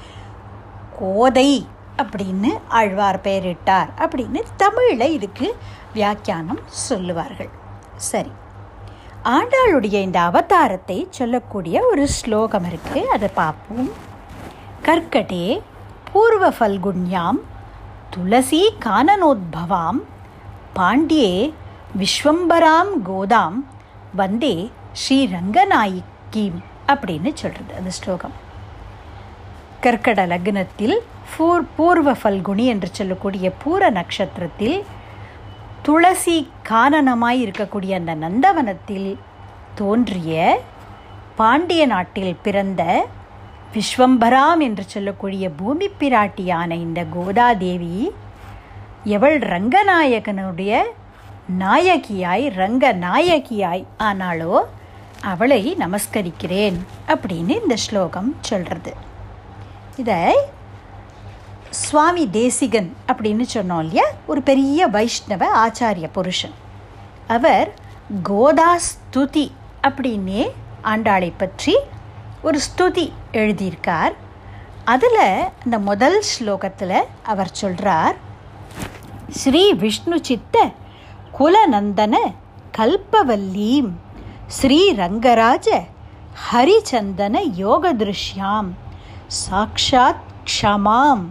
கோதை 1.00 1.68
அப்படின்னு 1.98 2.50
ஆழ்வார் 2.68 3.20
பெயரிட்டார் 3.24 3.90
அப்படின்னு 3.98 4.42
தமிழில் 4.58 5.12
இதுக்கு 5.12 5.56
வியாக்கியானம் 5.94 6.60
சொல்லுவார்கள். 6.68 7.50
சரி. 7.96 8.32
ஆண்டாளுடைய 9.24 9.94
இந்த 9.94 10.20
அவதாரத்தை 10.20 11.08
சொல்லக்கூடிய 11.10 11.86
ஒரு 11.86 12.08
ஸ்லோகம் 12.08 12.64
இருக்குது 12.64 13.04
அதை 13.04 13.30
பார்ப்போம். 13.34 13.90
கர்க்கடே 14.84 15.62
பூர்வ 16.12 16.50
ஃபல்குண்யாம் 16.50 17.40
துளசி 18.10 18.74
கானனோத்பவாம் 18.86 20.02
பாண்டியே 20.76 21.54
விஸ்வம்பராம் 21.98 22.92
கோதாம் 23.06 23.58
வந்தே 24.16 24.72
ஸ்ரீரங்கநாயிக்கீம் 25.04 26.60
அப்படின்னு 26.88 27.34
சொல்கிறது 27.34 27.76
அந்த 27.78 27.90
ஸ்லோகம். 27.90 28.36
கர்க்கட 29.82 30.22
லக்னத்தில் 30.28 30.98
பூர் 31.38 31.66
பூர்வ 31.76 32.12
ஃபல்குனி 32.12 32.66
என்று 32.66 32.88
சொல்லக்கூடிய 32.92 33.52
பூர 33.64 33.90
நட்சத்திரத்தில் 33.90 34.84
துளசி 35.82 36.52
கானனமாய் 36.70 37.42
இருக்கக்கூடிய 37.42 37.92
அந்த 37.92 38.16
நந்தவனத்தில் 38.16 39.18
தோன்றிய 39.76 40.60
பாண்டிய 41.36 41.86
நாட்டில் 41.86 42.36
பிறந்த 42.42 43.08
விஸ்வம்பராம் 43.74 44.60
என்று 44.60 44.84
சொல்லக்கூடிய 44.88 45.50
பூமி 45.50 45.90
பிராட்டியான 46.00 46.76
இந்த 46.76 47.06
கோதாதேவி 47.16 48.12
எவள் 49.06 49.38
ரங்கநாயகனுடைய 49.40 50.84
நாயகியாய் 51.58 52.46
ரங்கநாயகியாய் 52.56 53.84
ஆனாலோ 53.98 54.56
அவளை 55.32 55.62
நமஸ்கரிக்கிறேன் 55.80 56.78
அப்படின்னு 57.08 57.54
இந்த 57.62 57.76
ஸ்லோகம் 57.76 58.30
சொல்கிறது 58.42 58.94
இதை 59.96 60.20
சுவாமி 61.70 62.24
தேசிகன் 62.30 62.90
அப்படின்னு 63.08 63.46
சொன்னோம் 63.54 63.82
இல்லையா? 63.84 64.06
ஒரு 64.26 64.42
பெரிய 64.42 64.88
வைஷ்ணவ 64.88 65.48
ஆச்சாரிய 65.64 66.08
புருஷன். 66.12 66.56
அவர் 67.28 67.70
கோதா 68.24 68.72
ஸ்துதி 68.88 69.46
அப்படின்னே 69.88 70.44
ஆண்டாளை 70.84 71.32
பற்றி 71.38 71.76
ஒரு 72.42 72.60
ஸ்துதி 72.68 73.06
எழுதியிருக்கார். 73.34 74.16
அதில் 74.94 75.22
இந்த 75.66 75.80
முதல் 75.90 76.24
ஸ்லோகத்தில் 76.32 76.98
அவர் 77.24 77.52
சொல்கிறார் 77.62 78.16
ஸ்ரீ 79.30 79.74
விஷ்ணு 79.74 80.18
சித்த 80.22 80.66
குலநந்தன 81.40 82.16
கல்பவல்லீம் 82.78 83.92
ஸ்ரீரங்கராஜ 84.48 85.68
ஹரிச்சந்தன 86.52 87.40
யோகதிருஷ்யாம் 87.58 88.70
சாக்ஷாத் 89.52 90.24
க்ஷமாம். 90.44 91.24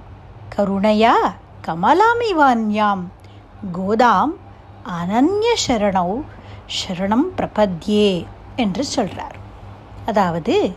கருணையா 0.56 1.12
கமலாமிவான்யாம். 1.66 3.04
கோதாம் 3.72 4.32
அனன்ய 4.84 5.54
சரணௌ 5.66 6.22
சரணம் 6.78 7.28
பிரபத்யே 7.36 8.26
என்று 8.56 8.84
சொல்கிறார் 8.84 9.36
அதாவது 10.06 10.74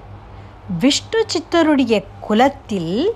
விஷ்ணு 0.79 1.25
சித்தருடைய 1.25 2.03
குலத்தில் 2.19 3.15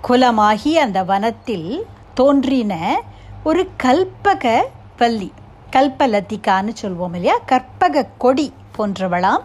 குலமாகி 0.00 0.78
அந்த 0.78 1.02
வனத்தில் 1.02 1.86
தோன்றின 2.14 3.02
ஒரு 3.44 3.70
கல்பக 3.82 4.62
வள்ளி. 4.98 5.32
கல்பலத்திகான்னு 5.76 6.72
சொல்வோம் 6.82 7.16
இல்லையா? 7.18 7.38
கற்பக 7.46 8.04
கொடி 8.18 8.52
போன்றவளாம் 8.76 9.44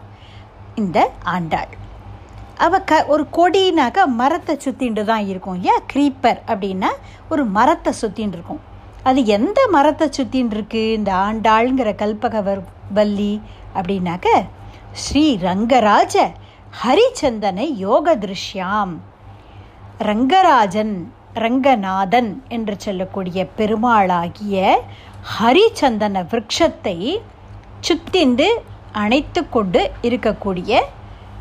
இந்த 0.76 1.00
ஆண்டாள். 1.24 1.72
அவ 2.58 2.80
க 2.90 3.06
ஒரு 3.08 3.24
கொடினாக்க 3.38 4.06
மரத்தை 4.22 4.56
சுற்றிண்டு 4.66 5.04
தான் 5.04 5.26
இருக்கும் 5.26 5.56
இல்லையா? 5.56 5.78
க்ரீப்பர் 5.94 6.40
அப்படின்னா 6.48 6.90
ஒரு 7.30 7.46
மரத்தை 7.46 7.94
சுற்றின்னு 8.02 8.38
இருக்கும். 8.38 8.62
அது 9.04 9.26
எந்த 9.38 9.60
மரத்தை 9.72 10.10
சுற்றின்னு 10.18 10.56
இருக்கு? 10.58 10.92
இந்த 10.92 11.12
ஆண்டாளுங்கிற 11.14 11.92
கல்பகவர் 12.04 12.62
வள்ளி 12.94 13.42
அப்படின்னாக்க 13.76 14.28
ஸ்ரீ 14.92 15.26
ரங்கராஜ 15.42 16.16
ஹரிச்சந்தனை 16.84 17.66
யோக 17.76 18.16
திருஷ்யாம். 18.16 18.94
ரங்கராஜன் 20.00 20.96
ரங்கநாதன் 21.34 22.32
என்று 22.48 22.76
சொல்லக்கூடிய 22.78 23.40
பெருமாளாகிய 23.58 24.56
ஹரிச்சந்தன 25.24 26.26
விரக்ஷத்தை 26.32 27.22
சுத்திந்து 27.88 28.48
அணைத்து 28.92 29.50
கொண்டு 29.50 29.92
இருக்கக்கூடிய 30.02 30.82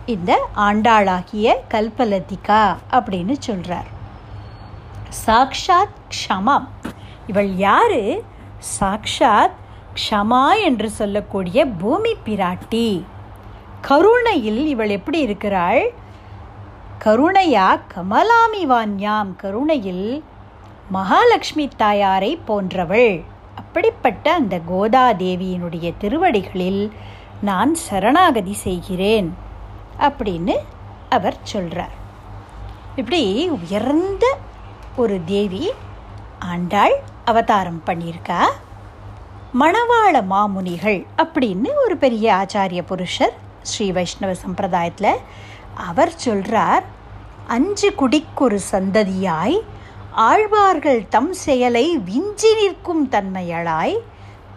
இந்த 0.07 0.49
ஆண்டாளாகிய 0.57 1.55
கல்பலதிகா 1.71 2.77
அப்படின்னு 2.91 3.33
சொல்கிறார் 3.39 4.01
சாக்ஷாத் 5.27 5.97
க்ஷமாம். 6.09 6.67
இவள் 7.27 7.57
யாரு? 7.57 8.25
சாக்ஷாத் 8.81 9.59
க்ஷமா 9.95 10.63
என்று 10.63 10.91
சொல்லக்கூடிய 10.91 11.67
பூமி 11.67 12.17
பிராட்டி. 12.27 13.03
கருணையில் 13.81 14.67
இவள் 14.67 14.89
எப்படி 14.89 15.19
இருக்கிறாள்? 15.19 15.93
கருணையா 17.05 17.81
கமலாமி 17.95 18.67
வான்யாம் 18.69 19.37
கருணையில் 19.37 20.25
மகாலட்சுமி 20.89 21.69
தாயாரை 21.77 22.37
போன்றவள். 22.37 23.23
அப்படிப்பட்ட 23.73 24.33
அந்த 24.33 24.61
கோதாதேவியினுடைய 24.71 25.93
திருவடிகளில் 25.99 26.93
நான் 27.41 27.75
சரணாகதி 27.75 28.53
செய்கிறேன் 28.53 29.35
அப்படின்னு 29.99 30.55
அவர் 31.09 31.37
சொல்கிறார் 31.43 31.95
இப்படி 32.97 33.49
உயர்ந்த 33.49 34.25
ஒரு 34.97 35.21
தேவி 35.25 35.71
ஆண்டாள் 36.39 36.93
அவதாரம் 37.25 37.83
பண்ணியிருக்கா? 37.87 38.41
மணவாள 39.61 40.21
மாமுனிகள் 40.31 41.07
அப்படின்னு 41.17 41.69
ஒரு 41.85 41.97
பெரிய 41.97 42.35
ஆச்சாரிய 42.35 42.83
புருஷர் 42.83 43.35
ஸ்ரீ 43.63 43.93
வைஷ்ணவ 43.93 44.35
சம்பிரதாயத்தில் 44.47 45.19
அவர் 45.75 46.13
சொல்கிறார் 46.17 46.85
அஞ்சு 47.47 47.95
குடிக்கொரு 47.95 48.59
சந்ததியாய் 48.71 49.59
ஆழ்வார்கள் 50.15 51.09
தம் 51.09 51.33
செயலை 51.33 51.97
விஞ்சி 51.97 52.55
நிற்கும் 52.55 53.09
தன்மையளாய் 53.09 53.97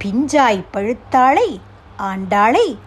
பிஞ்சாய் 0.03 0.63
பழுத்தாளை 0.71 1.61
ஆண்டாளை 1.99 2.77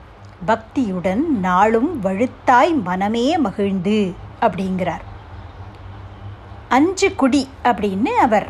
பக்தியுடன் 0.46 1.22
நாளும் 1.40 2.02
வழுத்தாய் 2.02 2.82
மனமே 2.82 3.38
மகிழ்ந்து 3.38 4.12
அப்படிங்கிறார். 4.40 5.04
அஞ்சு 6.68 7.14
குடி 7.14 7.48
அப்படின்னு 7.64 8.12
அவர் 8.20 8.48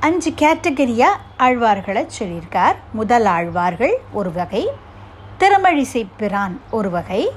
அஞ்சு 0.00 0.30
கேட்டகரியாக 0.30 1.20
ஆழ்வார்களை 1.38 2.06
சொல்லியிருக்கார். 2.18 2.74
முதல் 2.92 3.24
ஆழ்வார்கள் 3.24 3.98
ஒரு 4.12 4.32
வகை 4.32 4.68
திறமழிசை 5.38 6.06
பிரான் 6.16 6.60
ஒரு 6.70 6.90
வகை 6.90 7.30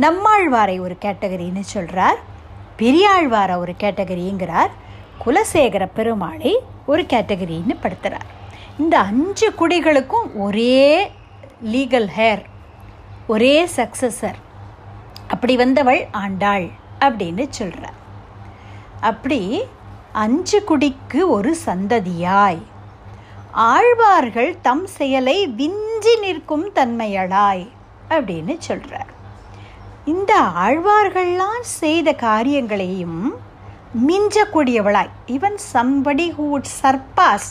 நம்மாழ்வாரை 0.00 0.80
ஒரு 0.80 0.96
கேட்டகரின்னு 1.00 1.60
சொல்கிறார் 1.60 2.18
பெரியாழ்வாரை 2.78 3.56
ஒரு 3.56 3.74
கேட்டகரிங்கிறார் 3.78 4.70
குலசேகர 5.20 5.84
பெருமாளை 5.96 6.52
ஒரு 6.86 7.02
கேட்டகரின்னு 7.04 7.74
படுத்துகிறார் 7.82 8.28
இந்த 8.78 8.94
அஞ்சு 9.02 9.48
குடிகளுக்கும் 9.58 10.28
ஒரே 10.38 10.84
லீகல் 11.64 12.08
ஹேர் 12.16 12.42
ஒரே 13.26 13.54
சக்சஸர் 13.76 14.38
அப்படி 15.28 15.54
வந்தவள் 15.56 16.00
ஆண்டாள் 16.20 16.66
அப்படின்னு 16.98 17.44
சொல்கிறார் 17.50 17.98
அப்படி 19.00 19.40
அஞ்சு 20.16 20.58
குடிக்கு 20.64 21.20
ஒரு 21.30 21.52
சந்ததியாய் 21.66 22.62
ஆழ்வார்கள் 23.68 24.50
தம் 24.62 24.86
செயலை 24.88 25.36
விஞ்சி 25.52 26.14
நிற்கும் 26.20 26.66
தன்மையளாய் 26.72 27.64
அப்படின்னு 28.08 28.54
சொல்கிறார் 28.58 29.10
இந்த 30.04 30.32
ஆழ்வார்கள்லாம் 30.58 31.64
செய்த 31.78 32.12
காரியங்களையும் 32.22 33.22
மிஞ்சக்கூடியவளாய். 33.98 35.08
Even 35.26 35.56
somebody 35.72 36.26
who 36.36 36.44
would 36.50 36.68
surpass 36.82 37.48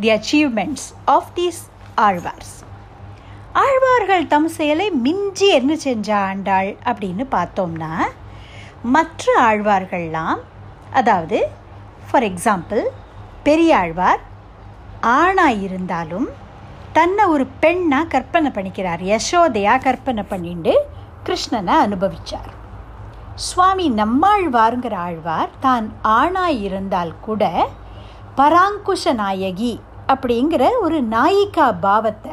the 0.00 0.10
achievements 0.10 0.86
of 1.04 1.26
these 1.34 1.58
Azhwars. 1.94 2.54
ஆழ்வார்கள் 3.52 4.26
தம் 4.26 4.48
செயலை 4.48 4.90
மிஞ்சி 4.90 5.48
என்ன 5.48 5.74
செஞ்சா 5.74 6.18
ஆண்டாள் 6.30 6.76
அப்படின்னு 6.84 7.24
பார்த்தோம்னா 7.30 7.90
மற்ற 8.82 9.24
ஆழ்வார்கள்லாம் 9.40 10.40
அதாவது 10.92 11.48
ஃபார் 12.10 12.22
எக்ஸாம்பிள் 12.22 12.82
பெரியாழ்வார் 13.42 14.20
ஆணாக 15.00 15.60
இருந்தாலும் 15.66 16.28
தன்னை 16.92 17.24
ஒரு 17.24 17.46
பெண்ணாக 17.46 18.08
கற்பனை 18.08 18.50
பண்ணிக்கிறார். 18.50 19.04
யசோதையாக 19.12 19.82
கற்பனை 19.82 20.22
பண்ணிட்டு 20.22 20.86
கிருஷ்ணனை 21.24 21.76
அனுபவித்தார் 21.86 22.50
சுவாமி 23.34 23.90
நம்மாழ்வாருங்கிற 23.90 24.94
ஆழ்வார் 24.94 25.50
தான் 25.60 25.92
ஆணாய் 26.02 26.60
இருந்தால் 26.60 27.20
கூட 27.20 27.68
பராங்குஷ 28.36 29.14
நாயகி 29.14 29.80
அப்படிங்கிற 30.06 30.68
ஒரு 30.80 31.02
நாயிகா 31.02 31.78
பாவத்தை 31.80 32.30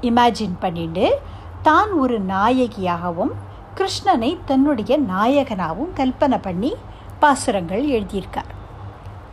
இமேஜின் 0.00 0.56
பண்ணிட்டு 0.60 1.18
தான் 1.62 1.90
ஒரு 1.92 2.20
நாயகியாகவும் 2.20 3.32
கிருஷ்ணனை 3.74 4.38
தன்னுடைய 4.44 4.98
நாயகனாகவும் 4.98 5.92
கல்பனை 5.96 6.38
பண்ணி 6.42 6.72
பாசுரங்கள் 7.18 7.84
எழுதியிருக்கார். 7.88 8.50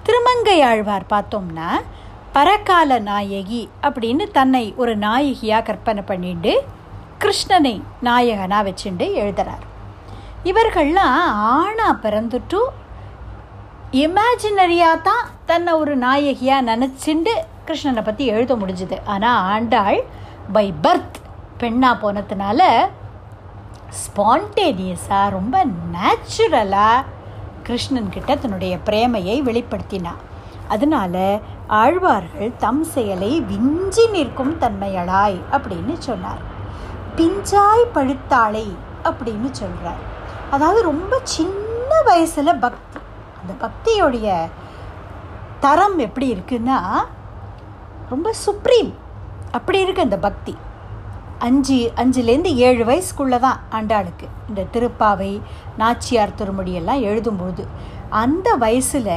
திருமங்கை 0.03 0.61
ஆழ்வார் 0.61 1.05
பார்த்தோம்னா 1.09 1.69
பரகால 2.31 2.99
நாயகி 2.99 3.69
அப்படின்னு 3.81 4.31
தன்னை 4.31 4.73
ஒரு 4.75 4.97
நாயகியாக 4.97 5.61
கற்பனை 5.61 6.01
பண்ணிட்டு 6.01 6.63
கிருஷ்ணனை 7.19 7.81
நாயகனாக 8.01 8.71
வச்சுட்டு 8.71 9.05
எழுதுறார். 9.13 9.65
இவர்கள்லாம் 10.49 11.15
ஆணா 11.57 11.87
பிறந்துட்டு 12.03 12.59
இமேஜினரியாக 14.03 15.03
தான் 15.07 15.25
தன்னை 15.49 15.71
ஒரு 15.81 15.93
நாயகியாக 16.03 16.67
நினச்சிண்டு 16.69 17.33
கிருஷ்ணனை 17.67 18.01
பற்றி 18.07 18.23
எழுத 18.33 18.53
முடிஞ்சுது. 18.61 18.97
ஆனால் 19.13 19.43
ஆண்டாள் 19.53 19.99
பை 20.55 20.67
பர்த் 20.83 21.17
பெண்ணாக 21.61 22.01
போனதுனால 22.03 22.61
ஸ்பான்டேனியஸாக 24.01 25.33
ரொம்ப 25.37 25.55
நேச்சுரலாக 25.95 27.05
கிருஷ்ணன்கிட்ட 27.67 28.31
தன்னுடைய 28.43 28.73
பிரேமையை 28.87 29.37
வெளிப்படுத்தினா. 29.47 30.13
அதனால 30.73 31.15
ஆழ்வார்கள் 31.81 32.51
தம் 32.63 32.83
செயலை 32.93 33.31
விஞ்சி 33.51 34.05
நிற்கும் 34.15 34.53
தன்மையளாய் 34.63 35.39
அப்படின்னு 35.55 35.95
சொன்னார். 36.07 36.43
பிஞ்சாய் 37.17 37.85
பழுத்தாளை 37.95 38.67
அப்படின்னு 39.09 39.49
சொல்கிறார் 39.61 40.03
அதாவது 40.55 40.79
ரொம்ப 40.91 41.13
சின்ன 41.35 41.91
வயசில் 42.09 42.59
பக்தி. 42.65 42.99
அந்த 43.39 43.53
பக்தியோடைய 43.63 44.27
தரம் 45.65 45.97
எப்படி 46.05 46.27
இருக்குன்னா 46.35 46.77
ரொம்ப 48.11 48.31
சுப்ரீம். 48.45 48.91
அப்படி 49.57 49.79
இருக்கு 49.85 50.05
அந்த 50.07 50.17
பக்தி. 50.27 50.53
அஞ்சு 51.47 51.77
அஞ்சுலேருந்து 52.01 52.51
ஏழு 52.67 52.83
வயசுக்குள்ளே 52.89 53.39
தான் 53.45 53.59
ஆண்டாளுக்கு. 53.77 54.27
இந்த 54.49 54.61
திருப்பாவை 54.75 55.31
நாச்சியார் 55.81 56.37
திருமொழியெல்லாம் 56.39 57.03
எழுதும்போது 57.09 57.65
அந்த 58.23 58.47
வயசில் 58.63 59.13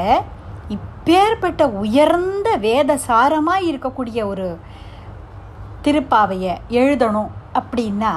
இப்பேற்பட்ட 0.76 1.62
உயர்ந்த 1.82 2.48
வேத 2.66 2.98
சாரமாக 3.06 3.68
இருக்கக்கூடிய 3.70 4.26
ஒரு 4.32 4.48
திருப்பாவையை 5.84 6.54
எழுதணும் 6.80 7.30
அப்படின்னா 7.60 8.12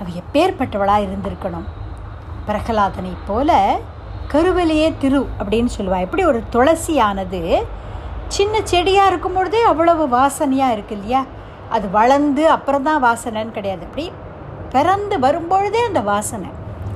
அவ 0.00 0.06
எப்பேற்பட்டவளாக 0.22 1.04
இருந்திருக்கணும். 1.06 1.66
பிரகலாதனை 2.46 3.12
போல 3.26 3.78
கருவிலேயே 4.28 4.94
திரு 4.98 5.28
அப்படின்னு 5.38 5.70
சொல்லுவாள் 5.78 6.04
எப்படி 6.06 6.24
ஒரு 6.24 6.42
துளசியானது 6.52 7.40
சின்ன 8.28 8.60
செடியாக 8.62 9.08
இருக்கும் 9.08 9.32
பொழுதே 9.32 9.62
அவ்வளவு 9.62 10.04
வாசனையாக 10.08 10.70
இருக்கு 10.70 10.94
இல்லையா? 10.94 11.24
அது 11.70 11.90
வளர்ந்து 11.90 12.50
அப்புறம் 12.50 12.82
தான் 12.82 13.02
வாசனைன்னு 13.04 13.50
கிடையாது. 13.50 13.84
அப்படி 13.84 14.12
பிறந்து 14.70 15.18
வரும்பொழுதே 15.18 15.80
அந்த 15.86 16.00
வாசனை. 16.00 16.50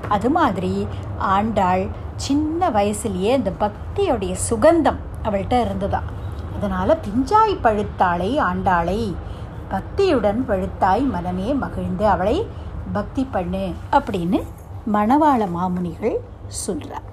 அது 0.08 0.30
மாதிரி 0.30 0.86
ஆண்டாள் 1.18 1.86
சின்ன 2.16 2.70
வயசுலேயே 2.70 3.32
அந்த 3.32 3.52
பக்தியோடைய 3.60 4.34
சுகந்தம் 4.50 5.00
அவள்கிட்ட 5.22 5.60
இருந்ததா. 5.60 6.00
அதனால் 6.56 7.00
பிஞ்சாய் 7.06 7.60
பழுத்தாளை 7.62 8.40
ஆண்டாளை 8.40 9.14
பக்தியுடன் 9.70 10.40
பழுத்தாய் 10.48 11.04
மனமே 11.08 11.54
மகிழ்ந்து 11.54 12.06
அவளை 12.06 12.46
பக்தி 12.92 13.28
பண்ணு 13.30 13.72
அப்படின்னு 13.92 14.38
மணவாள 14.94 15.40
மாமுனிகள் 15.56 16.16
சொல்கிறார் 16.46 17.06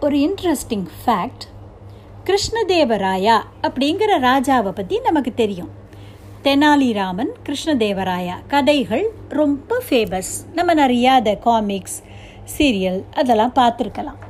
ஒரு 0.00 0.16
இன்ட்ரெஸ்டிங் 0.18 0.88
ஃபேக்ட் 1.00 1.44
கிருஷ்ணதேவராயா 2.24 3.36
அப்படிங்கிற 3.62 4.12
ராஜாவை 4.20 4.70
பற்றி 4.70 4.96
நமக்கு 4.98 5.30
தெரியும். 5.34 5.70
தெனாலிராமன் 6.42 7.32
கிருஷ்ணதேவராயா 7.46 8.36
கதைகள் 8.48 9.04
ரொம்ப 9.28 9.80
ஃபேமஸ் 9.88 10.32
நம்ம 10.52 10.74
நிறையா 10.74 11.12
அதை 11.20 11.38
காமிக்ஸ் 11.38 11.98
சீரியல் 12.58 13.00
அதெல்லாம் 13.14 13.54
பார்த்துருக்கலாம். 13.54 14.20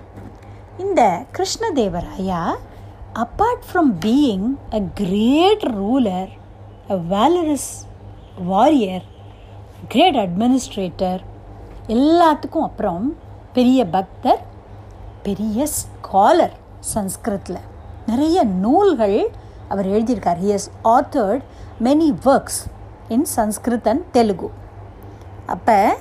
இந்த 0.78 1.02
Krishnadevaraya 1.36 2.40
apart 3.24 3.64
from 3.68 3.92
being 4.06 4.48
a 4.72 4.80
great 4.94 5.64
ruler 5.78 6.32
a 6.90 6.98
valorous 7.14 7.70
warrior 8.46 9.06
great 9.88 10.16
administrator 10.16 11.20
எல்லாத்துக்கும் 11.86 12.62
அப்புறம் 12.62 13.16
பெரிய 13.52 13.86
பக்தர் 13.86 14.38
பெரிய 15.22 15.66
ஸ்காலர் 15.66 16.52
சன்ஸ்கிருத்தில் 16.80 17.56
நிறைய 18.06 18.44
நூல்கள் 18.44 19.30
அவர் 19.68 19.86
எழுதியிருக்கார். 19.86 20.38
He 20.44 20.50
has 20.52 20.68
authored 20.84 21.42
many 21.82 22.14
works 22.24 22.60
in 23.08 23.26
Sanskrit 23.36 23.88
and 23.88 24.10
Telugu 24.10 24.50
அப்போ 25.46 25.96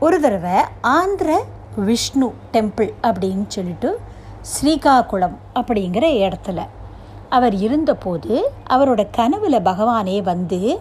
ஒரு 0.00 0.20
தடவை 0.20 0.60
ஆந்திர 0.80 1.42
விஷ்ணு 1.76 2.32
டெம்பிள் 2.52 2.90
அப்படின்னு 3.02 3.46
சொல்லிட்டு 3.48 3.98
ஸ்ரீகாகுளம் 4.42 5.36
அப்படிங்கிற 5.54 6.06
இடத்துல 6.24 6.60
அவர் 7.28 7.54
இருந்தபோது 7.54 8.52
அவரோட 8.70 9.08
கனவில் 9.10 9.64
பகவானே 9.64 10.22
வந்து 10.22 10.80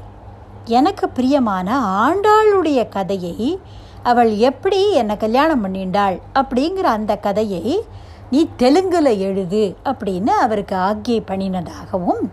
எனக்கு 0.65 1.09
பிரியமான 1.09 1.79
ஆண்டாளுடைய 1.79 2.89
கதையை 2.89 3.59
அவள் 4.03 4.37
எப்படி 4.37 4.91
என்னை 4.91 5.17
கல்யாணம் 5.17 5.65
பண்ணிண்டாள் 5.65 6.21
அப்படிங்கிற 6.33 6.79
அந்த 6.79 7.15
கதையை 7.15 7.85
நீ 8.31 8.49
தெலுங்கில் 8.57 9.17
எழுது 9.17 9.77
அப்படின்னு 9.83 10.29
அவருக்கு 10.29 10.75
ஆக்கியை 10.75 11.21
பண்ணினதாகவும் 11.27 12.31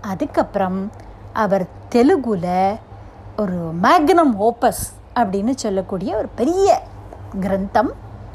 அதுக்கப்புறம் 0.00 0.92
அவர் 1.32 1.66
தெலுங்குல 1.90 2.78
ஒரு 3.36 3.72
மேக்னம் 3.82 4.34
ஓப்பஸ் 4.40 4.84
அப்படின்னு 5.14 5.54
சொல்லக்கூடிய 5.54 6.16
ஒரு 6.16 6.28
பெரிய 6.28 6.82
கிரந்தம் 7.40 7.90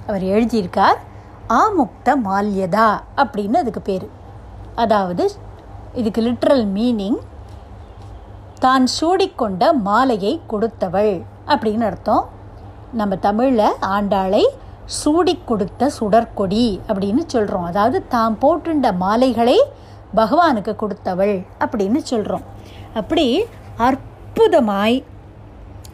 அவர் 0.07 0.23
எழுதியிருக்கார். 0.23 0.95
ஆமுக்த 1.49 2.15
மால்யதா 2.25 3.01
அப்படின்னு 3.15 3.53
அதுக்கு 3.53 3.81
பேர். 3.81 4.09
அதாவது 4.75 5.31
இதுக்கு 5.93 6.21
லிட்ரல் 6.21 6.67
மீனிங் 6.67 7.17
தான் 8.61 8.85
சூடிக்கொண்ட 8.99 9.73
மாலையை 9.73 10.41
கொடுத்தவள் 10.47 11.13
அப்படின்னு 11.47 11.85
அர்த்தம். 11.85 12.23
நம்ம 12.91 13.15
தமிழில் 13.15 13.77
ஆண்டாளை 13.89 14.43
சூடி 14.85 15.33
கொடுத்த 15.45 15.89
சுடற்கொடி 15.89 16.81
அப்படின்னு 16.87 17.23
சொல்கிறோம் 17.27 17.63
அதாவது 17.63 18.07
தாம் 18.07 18.37
போட்டுண்ட 18.41 18.87
மாலைகளை 18.97 19.57
பகவானுக்கு 20.15 20.75
கொடுத்தவள் 20.75 21.35
அப்படின்னு 21.59 21.97
சொல்கிறோம் 21.97 22.45
அப்படி 22.93 23.45
அற்புதமாய் 23.77 24.97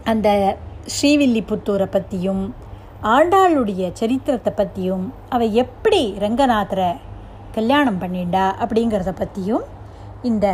அந்த 0.04 0.58
ஸ்ரீவில்லிபுத்தூரை 0.86 1.86
பற்றியும் 1.86 2.44
ஆண்டாளுடைய 3.04 3.92
சரித்திரத்தை 3.94 4.54
பற்றியும் 4.54 5.06
அவள் 5.30 5.52
எப்படி 5.54 6.02
ரங்கநாதரை 6.20 6.92
கல்யாணம் 7.52 8.02
பண்ணிண்டா 8.02 8.46
அப்படிங்கிறத 8.62 9.12
பற்றியும் 9.12 9.66
இந்த 10.22 10.48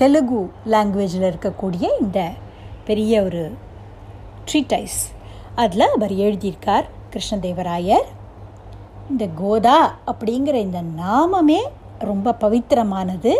தெலுங்கு 0.00 0.40
லாங்குவேஜில் 0.72 1.26
இருக்கக்கூடிய 1.30 1.86
இந்த 2.00 2.20
பெரிய 2.84 3.22
ஒரு 3.22 3.42
ட்ரீட்டைஸ் 4.46 4.98
அதில் 5.54 5.86
அவர் 5.94 6.12
எழுதியிருக்கார் 6.24 6.86
கிருஷ்ணதேவராயர். 7.12 8.06
இந்த 9.10 9.24
கோதா 9.34 9.78
அப்படிங்கிற 10.06 10.56
இந்த 10.66 10.80
நாமமே 11.02 11.60
ரொம்ப 11.98 12.34
பவித்திரமானது. 12.40 13.32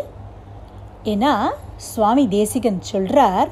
ஏன்னா 1.05 1.33
சுவாமி 1.77 2.29
தேசிகன் 2.29 2.81
சொல்கிறார் 2.81 3.51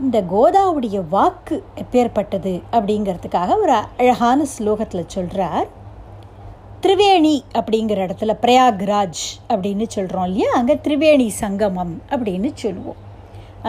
இந்த 0.00 0.20
கோதாவுடைய 0.32 0.98
வாக்கு 1.08 1.64
எப்பேற்பட்டது 1.82 2.62
அப்படிங்கிறதுக்காக 2.72 3.56
ஒரு 3.58 3.76
அழகான 3.98 4.46
ஸ்லோகத்தில் 4.58 5.12
சொல்கிறார் 5.14 5.68
திரிவேணி 6.84 7.34
அப்படிங்கிற 7.58 7.98
இடத்துல 8.06 8.32
பிரயாக்ராஜ் 8.44 9.24
அப்படின்னு 9.52 9.84
சொல்கிறோம் 9.94 10.24
இல்லையா? 10.28 10.48
அங்கே 10.58 10.74
திரிவேணி 10.86 11.26
சங்கமம் 11.42 11.92
அப்படின்னு 12.12 12.48
சொல்லுவோம். 12.62 13.00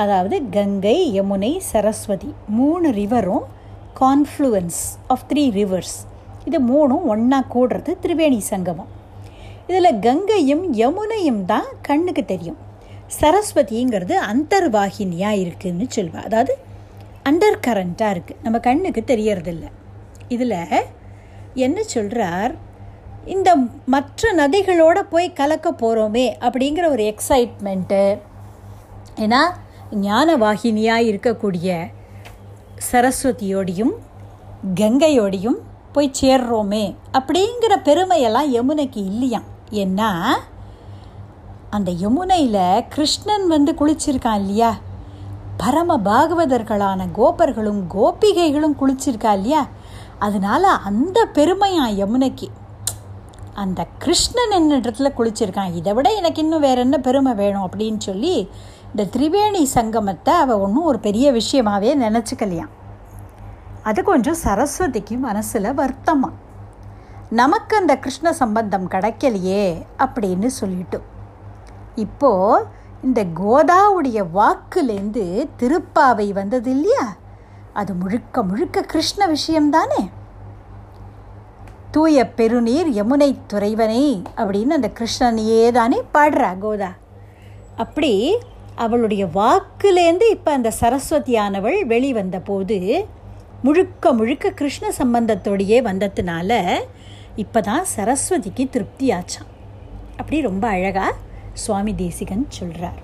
அதாவது 0.01 0.35
கங்கை 0.55 0.95
யமுனை 1.17 1.51
சரஸ்வதி 1.71 2.29
மூணு 2.59 2.87
ரிவரும் 2.99 3.45
கான்ஃப்ளூயன்ஸ் 4.01 4.81
ஆஃப் 5.15 5.25
த்ரீ 5.31 5.43
ரிவர்ஸ் 5.59 5.97
இது 6.47 6.59
மூணும் 6.71 7.05
ஒன்றா 7.13 7.39
கூடுறது 7.53 7.91
திரிவேணி 8.05 8.41
சங்கமம். 8.51 8.91
இதில் 9.67 9.99
கங்கையும் 10.07 10.65
யமுனையும் 10.81 11.41
தான் 11.53 11.69
கண்ணுக்கு 11.89 12.25
தெரியும். 12.33 12.59
சரஸ்வதிங்கிறது 13.21 14.17
அந்தர்வாகினியாக 14.31 15.41
இருக்குதுன்னு 15.43 15.89
சொல்லுவாள் 15.97 16.27
அதாவது 16.31 16.53
அண்டர் 17.29 17.63
கரண்ட்டாக 17.67 18.13
இருக்குது 18.15 18.41
நம்ம 18.43 18.57
கண்ணுக்கு 18.67 19.03
தெரியறதில்ல. 19.13 19.65
இதில் 20.35 20.59
என்ன 21.65 21.79
சொல்கிறார் 21.95 22.53
இந்த 23.25 23.55
மற்ற 23.85 24.33
நதிகளோடு 24.33 24.99
போய் 24.99 25.33
கலக்க 25.33 25.71
போகிறோமே 25.71 26.33
அப்படிங்கிற 26.39 26.89
ஒரு 26.89 27.03
எக்ஸைட்மெண்ட்டு 27.03 28.19
ஏன்னா 29.15 29.41
ஞான 29.91 30.37
வாகினியாக 30.37 31.01
இருக்கக்கூடிய 31.01 31.87
சரஸ்வதியோடையும் 32.91 33.93
கங்கையோடையும் 34.75 35.57
போய் 35.91 36.11
சேர்றோமே 36.21 36.95
அப்படிங்கிற 37.13 37.81
பெருமையெல்லாம் 37.83 38.51
யமுனைக்கு 38.53 38.95
இல்லையாம் 38.95 39.43
ஏன்னா 39.69 40.35
அந்த 41.69 41.91
யமுனையில் 41.91 42.85
கிருஷ்ணன் 42.89 43.47
வந்து 43.47 43.71
குளிச்சிருக்கான் 43.73 44.39
இல்லையா? 44.39 44.77
பரம 45.57 45.97
பாகவதர்களான 45.97 47.11
கோபர்களும் 47.11 47.87
கோபிகைகளும் 47.93 48.75
குளிச்சிருக்கா 48.79 49.33
இல்லையா? 49.33 49.67
அதனால் 50.19 50.63
அந்த 50.63 51.27
பெருமையான் 51.33 51.95
யமுனைக்கு? 51.95 52.47
அந்த 53.53 53.87
கிருஷ்ணன் 53.97 54.51
என்ன 54.51 54.77
இடத்துல 54.77 55.09
குளிச்சிருக்கான். 55.17 55.75
இதை 55.75 55.93
விட 55.93 56.09
எனக்கு 56.09 56.41
இன்னும் 56.41 56.59
வேற 56.59 56.81
என்ன 56.81 56.97
பெருமை 56.97 57.33
வேணும் 57.33 57.69
அப்படின்னு 57.69 57.97
சொல்லி 57.97 58.49
இந்த 58.89 59.17
திரிவேணி 59.17 59.65
சங்கமத்தை 59.73 60.29
அவள் 60.29 60.55
ஒன்றும் 60.55 60.83
ஒரு 60.83 60.99
பெரிய 60.99 61.31
விஷயமாகவே 61.31 61.91
நினச்சிக்கலையாம். 61.97 62.71
அது 63.83 64.03
கொஞ்சம் 64.03 64.35
சரஸ்வதிக்கு 64.43 65.17
மனசில் 65.17 65.73
வருத்தமாக 65.73 66.33
நமக்கு 67.29 67.77
அந்த 67.77 67.97
கிருஷ்ண 67.97 68.33
சம்பந்தம் 68.33 68.89
கிடைக்கலையே 68.89 69.85
அப்படின்னு 69.97 70.45
சொல்லிட்டு. 70.45 71.01
இப்போது 71.95 72.65
இந்த 73.03 73.23
கோதாவுடைய 73.23 74.25
வாக்குலேருந்து 74.35 75.49
திருப்பாவை 75.59 76.29
வந்தது 76.33 76.71
இல்லையா? 76.71 77.15
அது 77.73 77.93
முழுக்க 77.93 78.43
முழுக்க 78.43 78.81
கிருஷ்ண 78.81 79.27
விஷயம்தானே? 79.27 80.09
தூய 81.93 82.25
பெருநீர் 82.35 82.89
யமுனை 82.95 83.35
துறைவனை 83.53 84.03
அப்படின்னு 84.35 84.69
அந்த 84.69 84.89
கிருஷ்ணனையே 84.99 85.71
தானே 85.71 86.01
பாடுறா 86.13 86.57
கோதா. 86.59 86.91
அப்படி 87.75 88.11
அவளுடைய 88.75 89.25
வாக்குலேருந்து 89.25 90.29
இப்போ 90.31 90.51
அந்த 90.51 90.71
சரஸ்வதியானவள் 90.81 91.85
வெளிவந்த 91.85 92.39
போது 92.39 92.77
முழுக்க 93.63 94.13
முழுக்க 94.13 94.51
கிருஷ்ண 94.51 94.85
சம்பந்தத்தோடையே 94.97 95.81
வந்ததுனால 95.81 96.51
இப்போ 97.35 97.61
தான் 97.61 97.85
சரஸ்வதிக்கு 97.95 98.69
திருப்தி 98.69 99.11
ஆச்சான் 99.11 99.51
அப்படி 100.17 100.41
ரொம்ப 100.41 100.67
அழகாக 100.67 101.13
சுவாமி 101.53 101.95
தேசிகன் 101.95 102.45
சொல்கிறார் 102.49 102.99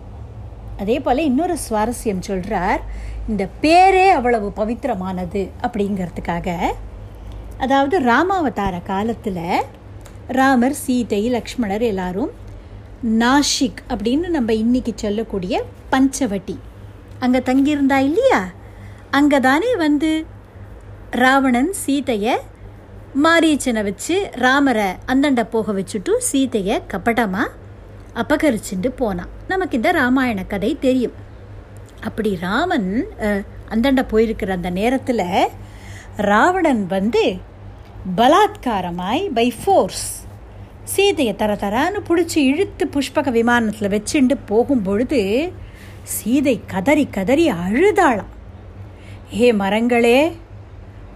அதே 0.79 0.99
போல் 0.99 1.17
இன்னொரு 1.17 1.57
சுவாரஸ்யம் 1.69 2.19
சொல்கிறார் 2.19 2.81
இந்த 3.27 3.49
பேரே 3.61 4.09
அவ்வளவு 4.09 4.49
பவித்திரமானது 4.57 5.51
அப்படிங்கிறதுக்காக 5.61 6.49
அதாவது 7.63 7.95
ராமாவதார 7.99 8.75
காலத்தில் 8.83 9.45
ராமர் 10.37 10.77
சீதை 10.83 11.21
லக்ஷ்மணர் 11.35 11.83
எல்லாரும் 11.91 12.31
நாஷிக் 13.21 13.81
அப்படின்னு 13.91 14.27
நம்ம 14.35 14.53
இன்னைக்கு 14.53 14.93
சொல்லக்கூடிய 14.95 15.55
பஞ்சவட்டி. 15.91 16.55
அங்கே 17.23 17.39
தங்கியிருந்தா 17.49 17.97
இல்லையா? 18.09 18.41
அங்கே 19.17 19.39
தானே 19.47 19.71
வந்து 19.85 20.11
ராவணன் 21.23 21.71
சீதையை 21.83 22.35
மாரீச்சனை 23.23 23.81
வச்சு 23.83 24.15
ராமரை 24.45 24.89
அந்தண்ட 25.11 25.43
போக 25.53 25.71
வச்சுட்டு 25.71 26.11
சீதையை 26.29 26.75
கப்பட்டமாக 26.87 27.55
அபகரிச்சுட்டு 28.21 28.89
போனான். 29.01 29.31
நமக்கு 29.47 29.77
இந்த 29.79 29.91
ராமாயண 29.91 30.39
கதை 30.53 30.71
தெரியும். 30.87 31.17
அப்படி 32.07 32.31
ராமன் 32.47 32.91
அந்தண்ட 33.73 34.01
போயிருக்கிற 34.11 34.51
அந்த 34.59 34.69
நேரத்தில் 34.79 35.25
ராவணன் 36.29 36.83
வந்து 36.87 37.23
பலாத்காரமாய் 38.07 39.29
பை 39.33 39.53
ஃபோர்ஸ் 39.63 40.27
சீதையை 40.83 41.35
தர 41.35 41.53
தரான்னு 41.53 41.99
பிடிச்சி 42.09 42.35
இழுத்து 42.35 42.89
புஷ்பக 42.93 43.31
விமானத்தில் 43.31 43.91
வச்சுண்டு 43.91 44.35
போகும் 44.45 44.81
பொழுது 44.81 45.51
சீதை 46.03 46.61
கதறி 46.65 47.07
கதறி 47.11 47.51
அழுதாளாம். 47.51 48.31
ஏ 49.41 49.51
மரங்களே 49.51 50.31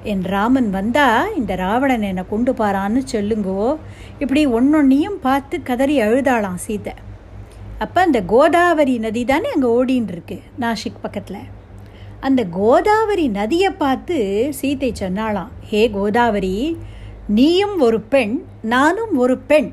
என் 0.04 0.22
ராமன் 0.22 0.69
வந்தா 0.69 1.28
இந்த 1.36 1.56
ராவணன் 1.56 2.02
என்னை 2.02 2.24
கொண்டு 2.30 2.54
பாரான்னு 2.54 3.02
சொல்லுங்கோ. 3.12 3.78
இப்படி 4.19 4.48
ஒன்னொன்னையும் 4.48 5.17
பார்த்து 5.22 5.62
கதறி 5.62 6.02
அழுதாளாம் 6.02 6.62
சீதை. 6.67 6.93
அப்போ 7.80 8.02
அந்த 8.02 8.22
கோதாவரி 8.22 8.98
நதி 8.98 9.26
தானே 9.26 9.50
அங்கே 9.50 9.67
ஓடின்னு 9.67 10.12
இருக்கு 10.12 10.41
நாசிக் 10.60 11.02
பக்கத்தில். 11.02 11.62
அந்த 12.26 12.42
கோதாவரி 12.58 13.26
நதியை 13.28 13.70
பார்த்து 13.84 14.18
சீத்தை 14.62 14.90
சொன்னாளாம் 15.00 15.52
ஹே 15.70 15.82
கோதாவரி 15.90 16.58
நீயும் 17.28 17.76
ஒரு 17.80 18.00
பெண் 18.14 18.34
நானும் 18.62 19.14
ஒரு 19.18 19.36
பெண். 19.50 19.70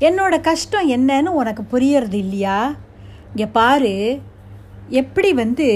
என்னோட 0.00 0.34
கஷ்டம் 0.40 0.90
என்னன்னு 0.90 1.30
உனக்கு 1.40 1.62
புரியறது 1.72 2.18
இல்லையா? 2.24 2.58
இங்கே 3.30 3.46
பாரு 3.52 3.94
எப்படி 5.00 5.30
வந்து 5.32 5.68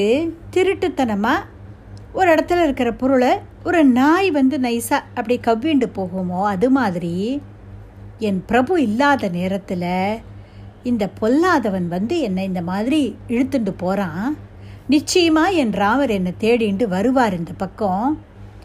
திருட்டுத்தனமாக 0.50 1.48
ஒரு 2.12 2.28
இடத்துல 2.34 2.62
இருக்கிற 2.62 2.90
பொருளை 2.92 3.32
ஒரு 3.64 3.80
நாய் 3.98 4.30
வந்து 4.30 4.58
நைஸாக 4.58 5.08
அப்படி 5.14 5.36
கவ்விண்டு 5.46 5.88
போகுமோ 5.98 6.40
அது 6.44 6.70
மாதிரி. 6.70 7.16
என் 8.18 8.40
பிரபு 8.46 8.74
இல்லாத 8.82 9.28
நேரத்தில் 9.28 9.90
இந்த 10.82 11.04
பொல்லாதவன் 11.20 11.88
வந்து 11.88 12.16
என்னை 12.20 12.44
இந்த 12.44 12.62
மாதிரி 12.62 13.02
இழுத்துண்டு 13.28 13.72
போகிறான் 13.76 14.26
நிச்சயமா 14.90 15.54
என் 15.54 15.72
ராமர் 15.72 16.10
என்னை 16.10 16.32
தேடிண்டு 16.40 16.84
வருவார் 16.88 17.36
இந்த 17.36 17.52
பக்கம். 17.52 18.22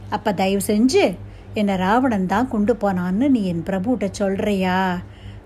அப்போ 0.09 0.33
தயவு 0.33 0.61
செஞ்சு 0.67 1.15
என்னை 1.53 1.75
ராவணன் 1.75 2.25
தான் 2.25 2.47
கொண்டு 2.47 2.73
போனான்னு 2.73 3.27
நீ 3.27 3.43
என் 3.43 3.63
பிரபுகிட்ட 3.69 4.07
சொல்கிறியா 4.19 4.99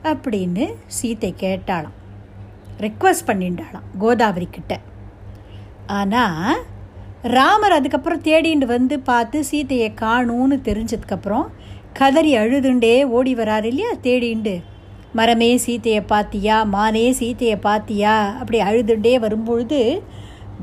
அப்படின்னு 0.03 0.65
சீத்தை 0.97 1.33
கேட்டாளாம். 1.43 1.97
ரெக்வஸ்ட் 2.79 3.27
பண்ணிண்டாளாம் 3.27 3.87
கோதாவரி 3.99 4.47
கிட்ட. 4.51 4.79
ஆனால் 5.85 6.63
ராமர் 7.21 7.77
அதுக்கப்புறம் 7.77 8.21
தேடிண்டு 8.21 8.65
வந்து 8.65 8.99
பார்த்து 8.99 9.43
சீத்தையை 9.51 9.93
காணும்னு 9.93 10.59
தெரிஞ்சதுக்கப்புறம் 10.69 11.47
கதறி 11.93 12.35
அழுதுண்டே 12.35 13.03
ஓடி 13.03 13.35
வராரு 13.35 13.63
இல்லையா 13.63 13.91
தேடிண்டு. 14.01 14.61
மரமே 15.13 15.57
சீத்தையை 15.65 16.01
பார்த்தியா? 16.13 16.65
மானே 16.65 17.11
சீத்தையை 17.11 17.57
பார்த்தியா? 17.67 18.37
அப்படி 18.39 18.59
அழுதுண்டே 18.59 19.19
வரும்பொழுது 19.19 20.01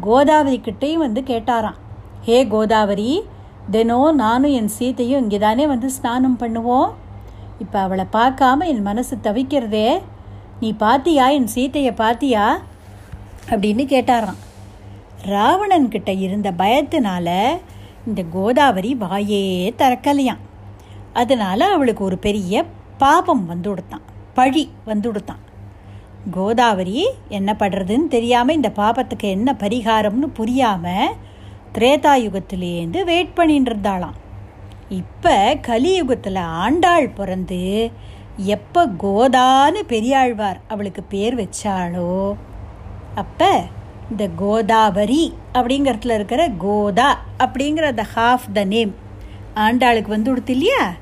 கோதாவரி 0.01 0.61
கிட்டேயும் 0.65 1.05
வந்து 1.05 1.21
கேட்டாராம். 1.21 1.79
ஹே 2.23 2.47
கோதாவரி 2.47 3.23
தினம் 3.71 4.15
நானும் 4.15 4.51
என் 4.51 4.71
சீத்தையும் 4.79 5.23
இங்கே 5.25 5.39
தானே 5.39 5.67
வந்து 5.67 5.91
ஸ்நானம் 5.91 6.39
பண்ணுவோம்? 6.39 6.91
இப்போ 7.59 7.79
அவளை 7.79 8.05
பார்க்காம 8.13 8.67
என் 8.67 8.83
மனசு 8.83 9.17
தவிக்கிறதே 9.23 10.03
நீ 10.61 10.73
பாத்தியா 10.73 11.31
என் 11.31 11.49
சீத்தையை 11.55 11.93
பாத்தியா? 11.95 12.61
அப்படின்னு 13.51 13.85
கேட்டாராம். 13.95 14.41
ராவணன் 15.23 15.89
கிட்ட 15.89 16.13
இருந்த 16.13 16.51
பயத்தினால 16.51 17.29
இந்த 18.07 18.23
கோதாவரி 18.31 18.95
வாயே 18.95 19.75
திறக்கலையாம். 19.79 20.43
அதனால் 21.13 21.61
அவளுக்கு 21.61 22.05
ஒரு 22.05 22.19
பெரிய 22.19 22.65
பாபம் 22.99 23.47
வந்து 23.47 23.69
கொடுத்தான் 23.69 24.03
பழி 24.35 24.71
வந்து 24.85 25.09
கொடுத்தான். 25.09 25.43
கோதாவரி 26.31 27.11
என்ன 27.29 27.57
பண்ணுறதுன்னு 27.59 28.09
தெரியாமல் 28.09 28.55
இந்த 28.55 28.73
பாபத்துக்கு 28.77 29.29
என்ன 29.29 29.57
பரிகாரம்னு 29.59 30.27
புரியாமல் 30.27 31.15
திரேதாயுகத்திலேருந்து 31.73 33.05
வெயிட் 33.05 33.35
பண்ணிட்டு 33.35 33.71
இருந்தாளாம். 33.71 34.17
இப்போ 34.89 35.59
கலியுகத்தில் 35.63 36.37
ஆண்டாள் 36.37 37.09
பிறந்து 37.09 37.91
எப்போ 38.37 38.87
கோதான்னு 38.87 39.81
பெரியாழ்வார் 39.87 40.61
அவளுக்கு 40.69 41.03
பேர் 41.03 41.37
வச்சாளோ 41.37 42.37
அப்போ 43.15 43.65
இந்த 44.11 44.29
கோதாவரி 44.37 45.35
அப்படிங்கிறதுல 45.53 46.15
இருக்கிற 46.15 46.49
கோதா 46.49 47.19
அப்படிங்கிற 47.39 47.95
த 47.95 48.07
ஹாஃப் 48.15 48.47
த 48.53 48.65
நேம் 48.65 48.95
ஆண்டாளுக்கு 49.55 50.09
வந்து 50.09 50.31
கொடுத்து 50.31 50.53
இல்லையா? 50.53 50.93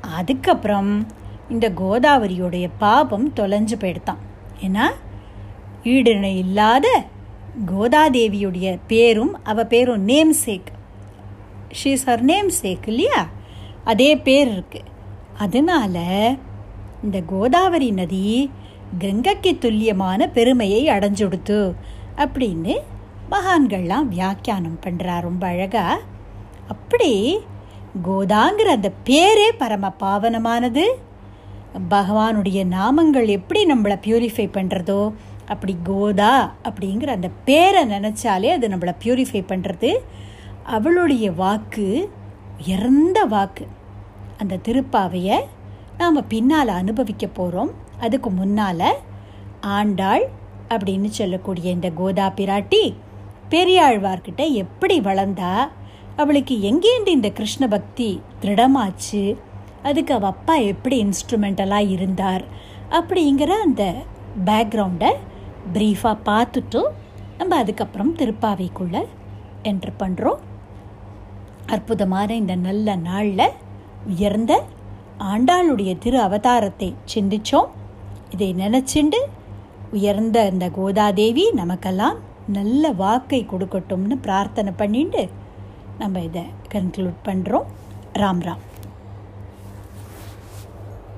அதுக்கப்புறம் 0.00 1.06
இந்த 1.48 1.70
கோதாவரியோடைய 1.70 2.68
பாபம் 2.78 3.32
தொலைஞ்சு 3.32 3.76
போயிடுத்தான் 3.80 4.22
ஏன்னா 4.62 4.90
ஈடிணை 5.84 6.36
இல்லாத 6.36 7.04
கோதாதேவியுடைய 7.66 8.78
பேரும் 8.86 9.44
அவ 9.44 9.64
பேரும் 9.64 10.00
நேம் 10.00 10.34
சேக் 10.46 10.72
ஷீஸ் 11.84 12.04
ஹர் 12.06 12.20
நேம் 12.20 12.50
சேக் 12.62 12.86
இல்லையா? 12.86 13.28
அதே 13.84 14.16
பேர் 14.16 14.52
இருக்கு. 14.52 14.80
அதனால 15.38 16.00
இந்த 17.02 17.20
கோதாவரி 17.20 17.90
நதி 17.90 18.50
கங்கைக்கு 18.98 19.58
துல்லியமான 19.58 20.28
பெருமையை 20.28 20.88
அடைஞ்சுடுத்து 20.88 21.74
அப்படின்னு 22.16 22.76
மகான்கள்லாம் 23.30 24.02
வியாக்கியானம் 24.02 24.78
பண்ணுறா 24.86 25.20
ரொம்ப 25.20 25.46
அழகா. 25.46 25.98
அப்படி 26.68 27.38
கோதாங்கிற 28.08 28.68
அந்த 28.68 28.92
பேரே 29.06 29.50
பரம 29.58 29.92
பாவனமானது. 30.00 30.84
பகவானுடைய 31.90 32.64
நாமங்கள் 32.64 33.26
எப்படி 33.26 33.66
நம்மளை 33.66 33.98
பியூரிஃபை 34.02 34.48
பண்ணுறதோ 34.52 35.12
அப்படி 35.46 35.76
கோதா 35.84 36.54
அப்படிங்கிற 36.62 37.06
அந்த 37.06 37.30
பேரை 37.44 37.84
நினச்சாலே 37.84 38.46
அது 38.46 38.68
நம்மளை 38.68 38.94
பியூரிஃபை 39.04 39.44
பண்ணுறது 39.48 39.96
அவளுடைய 40.62 41.32
வாக்கு 41.32 42.10
உயர்ந்த 42.58 43.24
வாக்கு. 43.24 43.66
அந்த 44.38 44.56
திருப்பாவையை 44.56 45.40
நாம் 45.98 46.28
பின்னால் 46.28 46.68
அனுபவிக்க 46.68 47.26
போகிறோம் 47.26 47.70
அதுக்கு 48.00 48.30
முன்னால் 48.30 48.96
ஆண்டாள் 49.60 50.28
அப்படின்னு 50.68 51.04
சொல்லக்கூடிய 51.04 51.70
இந்த 51.70 51.90
கோதா 51.90 52.32
பிராட்டி 52.36 52.94
பெரியாழ்வார்கிட்ட 53.50 54.52
எப்படி 54.52 55.00
வளர்ந்தா 55.00 55.68
அவளுக்கு 56.16 56.54
எங்கேருந்து 56.54 57.08
இந்த 57.08 57.30
கிருஷ்ண 57.30 57.68
பக்தி 57.68 58.20
திருடமாச்சு 58.40 59.36
அதுக்கு 59.84 60.12
அவள் 60.14 60.30
அப்பா 60.30 60.54
எப்படி 60.72 60.96
இன்ஸ்ட்ருமெண்டலாக 61.04 61.92
இருந்தார் 61.94 62.44
அப்படிங்கிற 62.90 63.50
அந்த 63.66 63.84
பேக்ரவுண்டை 64.44 65.10
ப்ரீஃபாக 65.74 66.24
பார்த்துட்டு 66.30 66.80
நம்ம 67.38 67.56
அதுக்கப்புறம் 67.56 68.16
திருப்பாவைக்குள்ளே 68.16 69.02
என்ட்ரு 69.70 69.92
பண்ணுறோம் 70.02 70.40
அற்புதமான 71.66 72.28
இந்த 72.34 72.54
நல்ல 72.66 72.96
நாளில் 72.96 73.46
உயர்ந்த 74.06 74.52
ஆண்டாளுடைய 75.32 75.98
திரு 75.98 76.18
அவதாரத்தை 76.20 76.88
சிந்திச்சோம். 77.14 77.68
இதை 78.34 78.48
நினச்சிண்டு 78.54 79.20
உயர்ந்த 79.92 80.38
இந்த 80.52 80.66
கோதாதேவி 80.76 81.44
நமக்கெல்லாம் 81.60 82.18
நல்ல 82.48 82.90
வாக்கை 83.02 83.40
கொடுக்கட்டும்னு 83.52 84.16
பிரார்த்தனை 84.26 84.72
பண்ணிட்டு 84.76 85.22
நம்ம 85.98 86.20
இதை 86.20 86.44
கன்க்ளூட் 86.72 87.20
பண்ணுறோம் 87.28 87.68
ராம் 88.12 88.42
ராம். 88.46 88.62